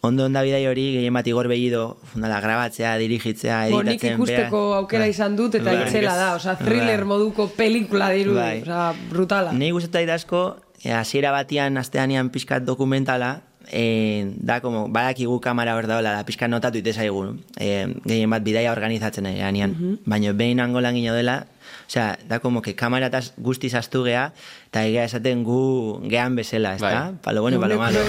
ondo 0.01 0.25
onda 0.25 0.41
bidai 0.41 0.63
hori, 0.69 0.85
gehien 0.95 1.13
bat 1.13 1.27
igor 1.27 1.49
behido, 1.51 1.97
fundala, 2.13 2.39
grabatzea, 2.39 2.95
dirigitzea, 2.97 3.65
Bo, 3.69 3.83
nik 3.83 3.97
editatzen. 3.99 4.15
ikusteko 4.15 4.61
bera- 4.69 4.77
aukera 4.79 5.03
Bai. 5.03 5.09
izan 5.11 5.35
dut 5.35 5.55
eta 5.59 5.67
Bai. 5.73 5.83
itzela 5.83 6.15
da, 6.15 6.29
osea, 6.37 6.55
thriller 6.57 7.03
Bai. 7.03 7.09
moduko 7.11 7.49
pelikula 7.57 8.09
diru, 8.15 8.35
Bai. 8.39 8.61
osea, 8.61 8.93
brutala. 9.11 9.51
Ni 9.51 9.71
gustatzen 9.75 10.09
asko, 10.15 10.57
eh, 10.83 10.93
hasiera 10.93 11.31
batian 11.35 11.77
asteanian 11.77 12.29
pixkat 12.31 12.63
dokumentala, 12.63 13.41
eh, 13.71 14.33
da 14.37 14.61
como 14.61 14.87
badakigu 14.89 15.39
kamera 15.41 15.75
hor 15.75 15.87
daola, 15.87 16.13
da 16.17 16.25
pixkat 16.25 16.49
notatu 16.49 16.77
ite 16.77 16.93
zaigu. 16.93 17.37
Eh, 17.57 17.87
gehien 18.05 18.29
bat 18.29 18.43
bidaia 18.43 18.71
organizatzen 18.71 19.25
eganean. 19.29 19.75
Baina 20.05 20.33
behin 20.33 20.59
angolan 20.59 20.95
gino 20.95 21.15
dela, 21.15 21.45
Osea, 21.89 22.19
da 22.27 22.39
como 22.39 22.61
que 22.61 22.75
kameratas 22.75 23.33
guztiz 23.37 23.73
astu 23.73 24.03
gea, 24.05 24.31
eta 24.69 24.83
egia 24.85 25.07
esaten 25.09 25.41
gu 25.43 26.01
gean 26.05 26.35
bezala, 26.37 26.75
ez 26.75 26.81
da? 26.81 27.09
Bai. 27.09 27.17
Palo 27.23 27.41
bueno, 27.41 27.59
palo 27.59 27.79
malo. 27.79 27.99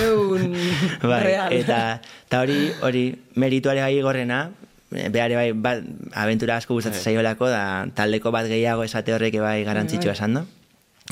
Bai, 1.03 1.23
real. 1.25 1.53
eta, 1.57 2.03
eta 2.27 2.40
hori, 2.44 2.59
hori, 2.85 3.05
merituare 3.40 3.81
bai 3.81 3.96
gorrena, 4.05 4.51
behare 4.90 5.37
bai, 5.38 5.53
bat, 5.53 5.85
aventura 6.12 6.59
asko 6.61 6.77
gustatzen 6.77 7.01
zaiolako, 7.01 7.49
da 7.49 7.88
taldeko 7.96 8.33
bat 8.37 8.53
gehiago 8.53 8.85
esate 8.85 9.16
horrek 9.16 9.40
bai 9.40 9.62
garantzitsua 9.64 10.12
esan 10.12 10.37
da. 10.37 10.44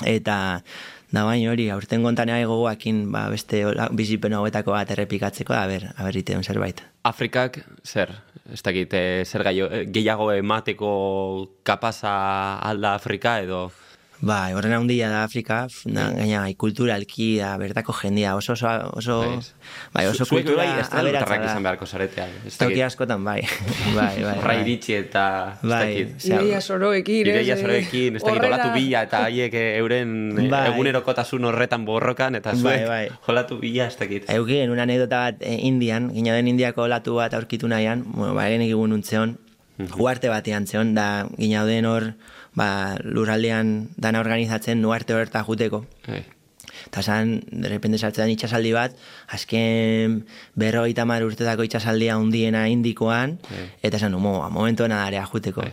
Eta, 0.04 0.62
da 1.10 1.24
baina 1.24 1.52
hori, 1.52 1.68
aurten 1.72 2.02
gontan 2.04 2.28
bai 2.32 2.44
gogoakin, 2.44 3.02
ba, 3.12 3.26
beste 3.32 3.62
bizipen 3.96 4.34
hauetako 4.36 4.74
bat 4.76 4.90
errepikatzeko, 4.92 5.54
da, 5.56 5.66
ber, 5.70 5.88
aber 5.96 6.16
iteon 6.20 6.44
zerbait. 6.44 6.82
Afrikak, 7.08 7.62
zer? 7.84 8.12
Ez 8.52 8.60
dakit, 8.64 8.92
eh, 8.94 9.24
zer 9.24 9.44
gaio, 9.44 9.68
eh, 9.72 9.84
gehiago 9.88 10.30
emateko 10.32 10.90
kapaza 11.64 12.58
alda 12.58 12.94
Afrika 12.94 13.38
edo... 13.40 13.68
Bai, 14.20 14.52
horren 14.52 14.72
handia 14.74 15.06
da 15.12 15.20
Afrika, 15.22 15.68
na, 15.86 16.08
gaina 16.10 16.40
bai, 16.42 16.54
kulturalki 16.58 17.36
da, 17.38 17.52
bertako 17.60 17.92
jendia, 18.00 18.32
oso, 18.34 18.56
oso, 18.56 18.90
oso, 18.98 19.18
bai, 19.94 20.06
oso 20.10 20.24
Zuek 20.26 20.42
kultura 20.42 20.64
bai, 20.64 20.80
ez 20.80 20.88
da 20.90 21.36
izan 21.44 21.62
beharko 21.62 21.86
zaretean. 21.86 22.32
ez 22.46 22.56
Toki 22.58 22.82
askotan, 22.82 23.22
bai, 23.22 23.44
bai, 23.94 24.16
bai. 24.24 24.34
Bai. 24.42 24.56
iritsi 24.64 24.96
eta... 24.98 25.54
ez 25.62 25.68
Bai, 25.70 26.04
dakit. 26.18 26.60
Soroekin, 26.66 27.22
ez? 27.28 27.36
Ideia 27.36 27.54
eh, 27.54 27.62
zoroekin, 27.62 28.16
ez 28.18 28.22
dakit, 28.24 28.34
horrela- 28.40 28.56
olatu 28.58 28.74
bila 28.74 29.02
eta 29.06 29.22
haiek 29.28 29.54
eh, 29.54 29.78
euren 29.78 30.12
eh, 30.34 30.48
Bai. 30.50 30.64
egunerokotasun 30.72 31.44
horretan 31.52 31.84
borrokan, 31.86 32.34
eta 32.42 32.56
Bai, 32.58 32.60
zuek 32.60 32.86
bai. 32.90 33.02
olatu 33.30 33.60
bila 33.62 33.86
ez 33.86 33.96
dakit. 34.02 34.26
Eukien, 34.34 34.70
una 34.74 34.82
anedota 34.82 35.28
bat 35.28 35.36
eh, 35.46 35.60
Indian, 35.62 36.10
gina 36.14 36.34
den 36.34 36.48
Indiako 36.50 36.88
olatu 36.90 37.14
bat 37.22 37.38
aurkitu 37.38 37.70
nahian, 37.70 38.02
bueno, 38.10 38.34
ba, 38.34 38.48
genek 38.50 38.74
egun 38.74 38.98
untzeon, 38.98 39.38
uarte 39.98 40.28
batean 40.28 40.66
zeon, 40.66 40.94
da 40.94 41.28
gina 41.36 41.64
den 41.68 41.86
hor, 41.86 42.12
ba, 42.58 42.96
lurraldean 43.04 43.88
dana 43.96 44.20
organizatzen 44.20 44.82
nuarte 44.82 45.14
horreta 45.14 45.44
juteko. 45.46 45.84
Bai. 46.06 46.24
Eta 46.86 47.02
zan, 47.02 47.40
de 47.50 47.68
repente 47.68 47.98
sartzen 47.98 48.30
itxasaldi 48.32 48.70
bat, 48.72 48.94
azken 49.34 50.20
berrogeita 50.58 51.04
mar 51.08 51.24
urtetako 51.26 51.66
itxasaldia 51.66 52.16
hundiena 52.20 52.66
indikoan, 52.70 53.38
eta 53.82 53.98
zan, 53.98 54.14
mo, 54.22 54.36
momentu 54.54 54.86
nadarea 54.88 55.24
juteko. 55.26 55.66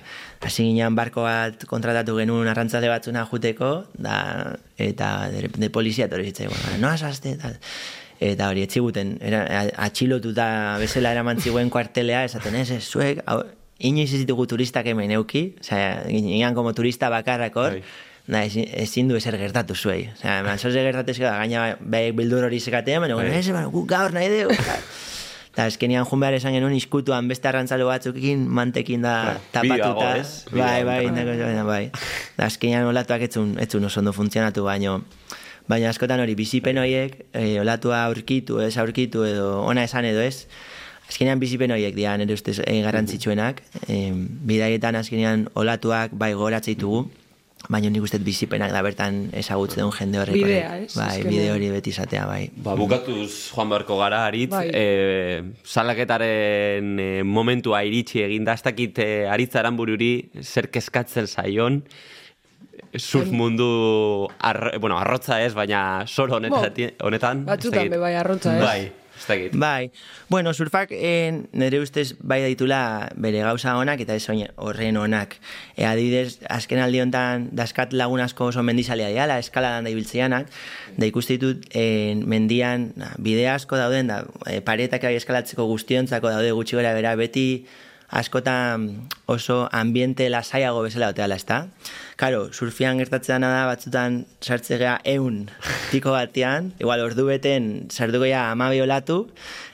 Hasi 0.46 0.64
ginean 0.64 0.96
barko 0.98 1.26
bat 1.26 1.66
kontratatu 1.70 2.18
genuen 2.20 2.50
arrantzale 2.52 2.90
batzuna 2.92 3.26
juteko, 3.30 3.86
da, 3.98 4.56
eta 4.78 5.30
de 5.34 5.46
repente 5.48 5.70
polizia 5.70 6.10
etorri 6.10 6.32
zitzaigun, 6.32 6.82
no 6.82 6.90
asazte, 6.90 7.38
tal. 7.42 7.60
Eta 8.26 8.48
hori, 8.50 8.64
etxiguten, 8.64 9.18
era, 9.26 9.44
atxilotuta 9.86 10.48
bezala 10.80 11.12
eraman 11.12 11.42
ziguen 11.42 11.70
kuartelea, 11.70 12.24
esaten 12.30 12.56
ez, 12.56 12.70
ez, 12.72 12.84
zuek, 12.88 13.24
inoiz 13.80 14.12
ez 14.14 14.22
ditugu 14.24 14.48
turistak 14.48 14.88
hemen 14.88 15.12
euki, 15.18 15.56
osea, 15.62 16.04
ginean 16.08 16.56
como 16.56 16.74
turista 16.74 17.10
bakarrak 17.10 17.56
hor, 17.56 17.80
Bai. 17.80 17.84
Da, 18.26 18.40
ezin, 18.42 18.66
ezin 18.74 19.06
du 19.06 19.14
ezer 19.20 19.36
gertatu 19.38 19.76
zuei. 19.76 20.08
Osea, 20.16 20.40
man, 20.44 20.58
zoze 20.64 20.82
gertatezko 20.82 21.28
da, 21.28 21.36
gaina 21.44 21.76
behek 21.80 22.16
bildur 22.18 22.48
hori 22.48 22.60
zekatean, 22.60 23.04
baina, 23.06 23.20
Bai. 23.20 23.28
ez, 23.38 23.46
baina, 23.52 23.68
guk 23.70 23.86
gaur 23.92 24.16
nahi 24.16 24.32
dugu. 24.32 24.56
Eta 25.56 25.70
azkenian 25.70 26.04
jun 26.04 26.20
behar 26.20 26.36
esan 26.36 26.52
genuen 26.52 26.74
iskutuan 26.76 27.30
beste 27.32 27.48
arrantzalo 27.48 27.86
batzukin 27.88 28.42
mantekin 28.58 29.06
da 29.06 29.14
Bai, 29.24 29.36
tapatuta. 29.54 30.10
Bai, 30.52 30.82
bai, 30.84 31.06
bai, 31.08 31.54
bai. 31.72 31.84
Da 32.36 32.50
azkenian 32.50 32.90
olatuak 32.90 33.24
etzun, 33.30 33.54
etzun 33.64 33.88
oso 33.88 34.02
ondo 34.02 34.12
funtzionatu, 34.12 34.66
baino, 34.68 34.98
baina 35.72 35.94
askotan 35.94 36.20
hori 36.20 36.36
bizipen 36.36 36.82
horiek, 36.82 37.22
e, 37.32 37.62
olatua 37.62 38.02
aurkitu, 38.10 38.60
ez 38.66 38.74
aurkitu 38.84 39.24
edo 39.24 39.62
ona 39.64 39.86
esan 39.88 40.10
edo 40.10 40.26
ez, 40.26 40.50
azkenean 41.10 41.40
bizipen 41.40 41.72
horiek 41.72 41.96
dira 41.96 42.16
nire 42.18 42.34
ustez 42.34 42.60
e, 42.64 42.80
garrantzitsuenak, 42.86 43.62
e, 43.88 44.00
bidaietan 44.50 44.98
azkenean 45.02 45.48
olatuak 45.56 46.16
bai 46.18 46.34
goratzen 46.34 46.76
ditugu, 46.76 47.06
baina 47.70 47.90
nik 47.90 48.04
uste 48.06 48.20
dut 48.20 48.26
bizipenak 48.28 48.72
da 48.74 48.82
bertan 48.86 49.22
ezagutzen 49.38 49.82
duen 49.82 49.94
jende 49.96 50.20
horrek. 50.22 50.38
Bidea, 50.38 50.66
horrek. 50.70 50.90
ez? 50.90 50.98
Bai, 50.98 51.24
bide 51.26 51.46
hori 51.54 51.70
beti 51.74 51.94
izatea, 51.94 52.26
bai. 52.30 52.42
Ba, 52.66 52.76
bukatuz 52.80 53.30
joan 53.52 53.72
beharko 53.72 53.98
gara, 54.02 54.26
aritz, 54.30 54.52
Bai. 54.54 54.68
e, 54.70 55.44
salaketaren 55.64 56.92
e, 57.02 57.08
momentua 57.24 57.82
iritsi 57.88 58.22
eginda, 58.26 58.58
ez 58.58 58.66
dakit 58.66 59.02
e, 59.02 59.10
aritz 59.32 59.54
aranbururi 59.62 60.12
zer 60.44 60.70
kezkatzen 60.74 61.28
zaion, 61.28 61.82
surf 63.00 63.32
mundu, 63.32 64.28
arro, 64.40 64.72
bueno, 64.80 65.00
arrotza 65.00 65.42
ez, 65.44 65.54
baina 65.58 66.06
soro 66.08 66.38
honetan, 66.38 66.94
honetan 67.04 67.44
ez 67.44 67.50
batzutan 67.50 67.90
be 67.92 68.00
bai 68.00 68.14
arrotza, 68.20 68.56
ez? 68.56 68.64
Bai, 68.64 69.05
ez 69.18 69.28
dakit. 69.28 69.56
Bai, 69.56 69.92
bueno, 70.30 70.54
surfak 70.54 70.90
eh, 70.92 71.44
nire 71.52 71.80
ustez 71.80 72.16
bai 72.20 72.42
daitula 72.42 73.10
bere 73.16 73.42
gauza 73.46 73.78
onak 73.78 74.02
eta 74.04 74.16
ez 74.16 74.28
horren 74.56 74.98
onak. 74.98 75.38
E, 75.76 75.86
adibidez, 75.86 76.40
azken 76.50 76.80
aldi 76.80 77.02
honetan 77.02 77.50
daskat 77.56 77.94
lagun 77.94 78.20
asko 78.20 78.52
oso 78.52 78.64
mendizalea 78.64 79.10
diala, 79.10 79.40
eskaladan 79.40 79.88
da 79.88 79.94
ibiltzeanak, 79.94 80.52
da 80.98 81.06
ikuste 81.06 81.38
ditut 81.38 81.66
eh, 81.72 82.16
mendian 82.16 82.92
na, 82.96 83.14
bide 83.18 83.48
asko 83.50 83.80
dauden, 83.80 84.12
da, 84.12 84.24
e, 84.46 84.62
paretak 84.62 85.08
bai 85.08 85.16
eskalatzeko 85.16 85.68
guztiontzako 85.72 86.30
daude 86.30 86.52
gutxi 86.52 86.76
gora 86.76 86.94
bera, 86.94 87.16
beti 87.16 87.66
askotan 88.10 89.10
oso 89.26 89.68
ambiente 89.72 90.30
lasaiago 90.30 90.84
bezala 90.86 91.10
oteala, 91.14 91.36
ezta? 91.36 91.68
Karo, 92.16 92.46
surfian 92.56 92.96
gertatzen 93.02 93.44
da 93.44 93.66
batzutan 93.68 94.22
sartzea 94.40 95.00
eun 95.12 95.50
tiko 95.92 96.14
batean, 96.16 96.72
igual 96.80 97.04
ordu 97.04 97.26
beten 97.28 97.90
sartuko 97.92 98.30
ja 98.30 98.46
amabi 98.54 98.80
olatu, 98.80 99.26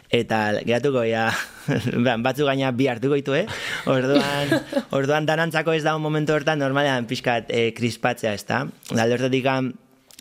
eta 0.10 0.40
geratuko 0.66 1.04
ja, 1.06 1.28
batzu 2.26 2.48
gaina 2.50 2.72
bi 2.74 2.90
hartuko 2.90 3.20
ditu, 3.20 3.38
eh? 3.38 3.46
Orduan, 3.86 4.56
orduan 4.98 5.30
danantzako 5.30 5.78
ez 5.78 5.84
da 5.86 5.94
un 5.96 6.02
momentu 6.02 6.34
hortan 6.34 6.58
normalean 6.64 7.06
pixkat 7.06 7.54
eh, 7.54 7.70
krispatzea, 7.78 8.34
ez 8.34 8.46
da? 8.50 8.64
Hortatik 8.90 9.46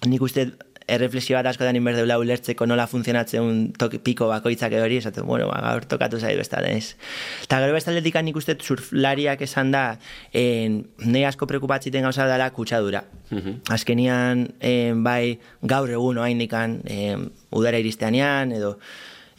nik 0.04 0.20
uste 0.20 0.50
erreflexio 0.90 1.36
bat 1.38 1.48
askotan 1.50 1.78
inberdeula 1.78 2.18
ulertzeko 2.20 2.66
nola 2.66 2.86
funtzionatzen 2.90 3.44
un 3.46 3.60
toki 3.78 4.00
piko 4.02 4.28
bakoitzak 4.30 4.74
hori, 4.80 4.98
esaten, 5.00 5.26
bueno, 5.26 5.48
ba, 5.50 5.60
gaur 5.64 5.86
tokatu 5.90 6.20
zaitu 6.20 6.42
ez 6.42 6.48
da, 6.50 6.62
ez. 6.66 6.96
Eta 7.46 7.60
gero 7.62 7.76
bestaldetik 7.76 8.18
nik 8.26 8.36
uste 8.36 8.56
surflariak 8.58 9.42
esan 9.46 9.70
da, 9.74 9.84
en, 10.32 10.82
nahi 11.04 11.24
asko 11.28 11.48
prekupatziten 11.50 12.06
gauza 12.06 12.26
dela 12.30 12.50
kutsadura. 12.56 13.04
Azkenian, 13.70 14.48
en, 14.60 15.04
bai, 15.06 15.38
gaur 15.62 15.90
egun 15.94 16.18
oaindikan, 16.18 16.80
en, 16.90 17.30
udara 17.54 17.80
iristeanean, 17.82 18.52
edo 18.56 18.76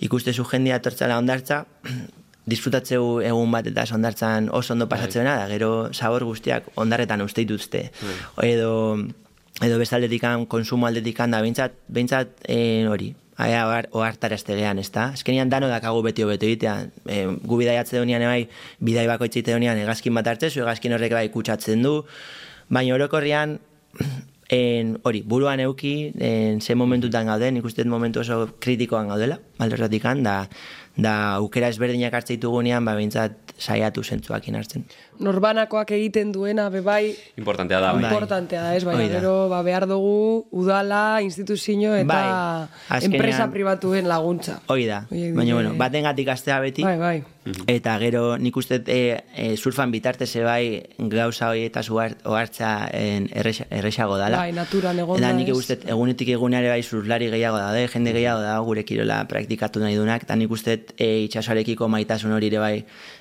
ikuste 0.01 0.33
zu 0.33 0.47
jendia 0.47 0.79
etortzala 0.81 1.19
ondartza, 1.21 1.65
disfrutatzeu 2.51 3.21
egun 3.21 3.51
bat 3.53 3.67
eta 3.69 3.85
ondartzan 3.93 4.49
oso 4.49 4.73
ondo 4.73 4.87
pasatzena, 4.89 5.35
da 5.43 5.49
gero 5.51 5.71
sabor 5.93 6.25
guztiak 6.25 6.71
ondarretan 6.75 7.21
uste 7.21 7.45
dituzte. 7.45 7.83
Edo, 8.41 8.71
edo 9.61 9.77
bestaldetikan, 9.81 10.45
konsumo 10.49 10.87
aldetikan 10.87 11.31
da, 11.31 11.41
behintzat, 11.41 11.75
behintzat 11.87 12.47
eh, 12.49 12.87
hori, 12.89 13.11
aia 13.41 13.65
ohartarazte 13.97 14.55
gehan, 14.57 14.79
ez 14.81 14.89
da? 14.93 15.09
Azkenian 15.15 15.49
dano 15.49 15.69
dakagu 15.71 16.01
beti 16.05 16.25
hobeto 16.25 16.45
egitea. 16.45 16.75
E, 17.05 17.21
gu 17.41 17.59
bidaiatze 17.61 17.97
deunian 17.97 18.25
bai, 18.27 18.47
bidai 18.79 19.07
bakoitzite 19.09 19.51
deunian 19.53 19.79
egazkin 19.81 20.17
bat 20.17 20.27
hartzezu, 20.33 20.61
egazkin 20.65 20.93
horrek 20.97 21.15
bai 21.17 21.27
kutsatzen 21.33 21.81
du, 21.85 22.01
baina 22.69 22.95
orokorrian, 22.97 23.57
en, 24.51 24.97
hori, 25.07 25.23
buruan 25.23 25.63
euki, 25.63 26.11
en, 26.19 26.61
ze 26.61 26.75
momentutan 26.75 27.31
gauden, 27.31 27.57
nik 27.57 27.65
uste 27.65 27.85
dut 27.85 27.91
momentu 27.91 28.21
oso 28.21 28.43
kritikoan 28.59 29.09
gaudela, 29.13 29.39
aldorratikan, 29.63 30.23
da, 30.27 30.41
da 30.97 31.35
aukera 31.39 31.67
ezberdinak 31.71 32.13
hartze 32.13 32.35
ditugunean, 32.35 32.83
ba, 32.85 32.93
behintzat 32.95 33.31
saiatu 33.61 34.03
zentzuakin 34.03 34.55
hartzen. 34.57 34.83
Norbanakoak 35.21 35.91
egiten 35.95 36.31
duena, 36.33 36.69
be 36.73 36.81
bai, 36.81 37.15
Importantea 37.37 37.79
da, 37.79 37.91
bai. 37.93 38.01
Bai. 38.01 38.11
importantea 38.11 38.61
da, 38.63 38.75
ez? 38.75 38.83
Da. 38.83 38.95
gero 38.97 39.49
ba, 39.49 39.61
behar 39.63 39.85
dugu 39.87 40.47
udala, 40.51 41.21
instituzio 41.21 41.95
eta 41.95 42.05
Bai. 42.05 42.67
Azkenean- 42.97 43.13
enpresa 43.13 43.49
pribatuen 43.51 44.07
laguntza. 44.07 44.61
Hoi 44.67 44.85
da, 44.85 45.05
baina 45.09 45.53
bueno, 45.53 45.73
baten 45.77 46.03
gatik 46.03 46.27
astea 46.29 46.59
beti, 46.59 46.83
Bai, 46.83 46.97
bai. 46.97 47.23
Eta 47.67 47.95
gero 47.97 48.37
nik 48.37 48.57
uste 48.57 48.77
e, 48.85 49.23
e, 49.33 49.45
surfan 49.57 49.89
bitartez 49.91 50.29
bai 50.45 50.83
gauza 51.09 51.49
hori 51.49 51.63
eta 51.65 51.81
ohartza 51.89 52.87
en, 52.93 53.29
erresa, 53.33 53.65
erresago 53.71 54.17
dala. 54.17 54.37
Bai, 54.37 54.51
naturan 54.53 54.99
egonda, 55.01 55.25
Eta 55.27 55.33
nik 55.37 55.49
uste 55.55 55.79
egunetik 55.89 56.29
egunare 56.35 56.69
bai 56.69 56.83
surflari 56.83 57.31
gehiago 57.33 57.57
daude, 57.57 57.87
jende 57.87 58.13
gehiago 58.13 58.41
da 58.45 58.59
gure 58.59 58.85
kirola 58.85 59.23
praktikatu 59.27 59.81
nahi 59.81 59.97
dunak, 59.97 60.23
eta 60.29 60.37
nik 60.37 60.51
uste 60.53 60.77
e, 60.97 61.23
itxasoarekiko 61.25 61.89
maitasun 61.89 62.31
hori 62.37 62.51
ere 62.53 62.59
bai 62.61 62.75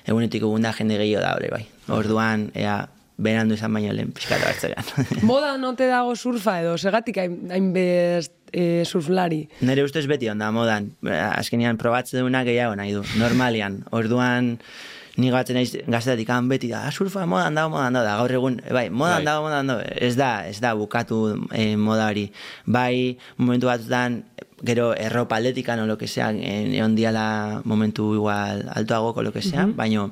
egunetik 0.05 0.43
egunda 0.45 0.73
jende 0.77 1.01
gehiago 1.01 1.25
da 1.25 1.35
hori 1.39 1.49
bai. 1.49 1.65
Orduan, 1.89 2.51
ea, 2.53 2.83
berandu 3.21 3.57
izan 3.57 3.73
baino 3.73 3.93
lehen 3.93 4.13
pixkatu 4.13 4.47
hartzean. 4.49 5.25
Moda 5.25 5.55
note 5.57 5.87
dago 5.89 6.15
surfa 6.15 6.59
edo, 6.61 6.77
segatik 6.77 7.17
hain- 7.21 7.51
hainbest 7.53 8.33
e, 8.51 8.83
surflari. 8.85 9.47
Nere 9.61 9.83
ustez 9.83 10.05
beti 10.07 10.29
onda 10.29 10.51
modan, 10.51 10.91
Eh, 11.05 11.11
azkenean 11.37 11.77
probatze 11.77 12.17
duna 12.19 12.43
gehiago 12.43 12.75
nahi 12.75 12.91
du, 12.93 13.03
normalian. 13.17 13.83
Orduan, 13.91 14.59
ni 15.17 15.29
gatzen 15.29 15.55
naiz 15.59 15.73
gaztetik 15.87 16.29
han 16.29 16.47
beti 16.49 16.69
da, 16.71 16.85
ah, 16.87 16.91
surfa 16.91 17.25
modan 17.25 17.55
dago, 17.55 17.69
modan 17.75 17.93
dago, 17.93 18.05
da 18.05 18.17
gaur 18.17 18.31
egun, 18.31 18.61
bai, 18.71 18.89
modan 18.89 19.17
Bai. 19.17 19.25
dago, 19.25 19.41
modan 19.43 19.67
dago, 19.67 19.81
ez 19.95 20.15
da, 20.15 20.47
ez 20.47 20.59
da 20.61 20.73
bukatu 20.73 21.47
eh, 21.51 21.75
moda 21.75 22.07
hori. 22.09 22.31
Bai, 22.65 23.17
momentu 23.37 23.67
batzutan, 23.67 24.23
gero 24.63 24.93
erropa 24.95 25.35
atletikan 25.37 25.79
o 25.79 25.85
lo 25.87 25.97
que 25.97 26.07
sea, 26.07 26.29
egon 26.31 26.95
diala 26.95 27.61
momentu 27.65 28.13
igual 28.15 28.67
altoago 28.73 29.13
o 29.15 29.21
lo 29.23 29.31
que 29.33 29.41
sea, 29.41 29.65
baino 29.65 30.11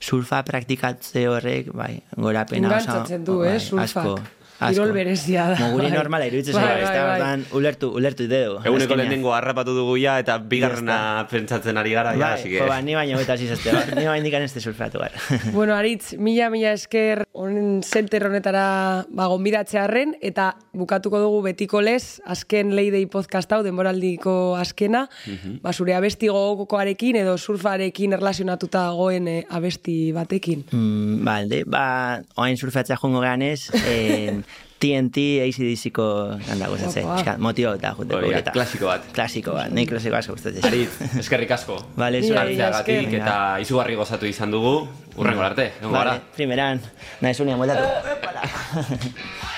surfa 0.00 0.44
praktikatze 0.44 1.26
horrek, 1.28 1.72
bai, 1.74 2.02
gorapena 2.16 2.68
oso- 2.68 2.78
Engantzatzen 2.78 3.24
du, 3.24 3.38
bai, 3.40 3.56
eh, 3.56 3.60
surfak. 3.60 3.84
asko, 3.84 4.14
asko. 4.14 4.37
Kirol 4.58 4.90
berezia 4.92 5.44
da, 5.52 5.56
Moguri 5.68 5.86
bai. 5.86 5.94
normala 5.94 6.26
iruditzen 6.26 6.56
Bai, 6.56 6.64
zaigu, 6.66 6.82
ez 6.82 6.90
da, 6.90 7.02
bai, 7.06 7.18
bai. 7.22 7.44
ulertu, 7.54 7.90
ulertu 7.94 8.24
ideo. 8.26 8.56
Eguneko 8.66 8.96
lehenengo 8.98 9.30
harrapatu 9.34 9.74
dugu 9.76 9.94
ja, 10.02 10.16
eta 10.18 10.34
bigarrena 10.50 11.26
pentsatzen 11.30 11.78
ari 11.78 11.92
gara, 11.94 12.14
ja, 12.16 12.18
Bai, 12.18 12.40
así 12.40 12.50
que... 12.50 12.64
ba, 12.66 12.80
ni 12.82 12.96
baino 12.98 13.20
eta 13.22 13.36
zizazte, 13.38 13.70
ba, 13.70 13.84
ni 13.94 14.02
baino 14.08 14.16
indikan 14.18 14.42
ez 14.42 14.52
te 14.56 14.60
surfatu 14.60 14.98
gara. 14.98 15.14
Bueno, 15.54 15.76
Aritz, 15.76 16.16
mila 16.18 16.50
mila 16.50 16.72
esker 16.74 17.22
honen 17.32 17.84
zenter 17.86 18.26
honetara 18.26 19.06
ba, 19.14 19.28
gonbidatzearren, 19.30 20.16
eta 20.20 20.50
bukatuko 20.74 21.20
dugu 21.22 21.42
betiko 21.46 21.80
lez, 21.80 22.18
azken 22.26 22.74
leidei 22.74 23.04
podcast 23.06 23.52
hau, 23.54 23.62
denboraldiko 23.62 24.56
azkena, 24.58 25.04
ba, 25.62 25.72
zure 25.72 25.94
abesti 25.94 26.28
gogokoarekin 26.34 27.20
edo 27.22 27.36
surfarekin 27.38 28.18
erlazionatuta 28.18 28.88
dagoen 28.90 29.28
eh, 29.30 29.38
abesti 29.54 30.10
batekin. 30.16 30.66
Mm, 30.72 31.22
balde, 31.26 31.62
ba, 31.70 31.86
oain 32.36 32.58
surfeatzea 32.58 32.98
jongo 32.98 33.22
gehan 33.22 33.42
ez, 33.52 33.70
eh, 33.86 34.34
TNT 34.78 35.42
ACDC-ko 35.42 36.06
handago 36.52 36.78
zatzen. 36.78 37.08
Motio 37.42 37.72
eta 37.74 37.92
jute 37.98 38.14
Hori, 38.14 38.30
klasiko 38.54 38.86
bat. 38.86 39.08
Klasiko 39.14 39.56
bat, 39.56 39.74
nahi 39.74 39.88
klasiko 39.90 40.18
asko 40.20 40.36
gustatzen. 40.36 40.64
Aritz, 40.70 41.18
eskerrik 41.18 41.50
asko. 41.58 41.80
Vale. 41.98 42.22
Hartzeagatik 42.22 43.18
eta 43.20 43.36
izugarri 43.64 43.98
gozatu 43.98 44.30
izan 44.30 44.54
dugu. 44.54 44.76
Urrengo 45.18 45.42
arte, 45.42 45.72
gara. 45.82 45.92
Vale, 45.98 46.18
primeran, 46.36 46.82
nahi 47.24 47.34
zunean, 47.34 47.58
bueltatu. 47.58 47.86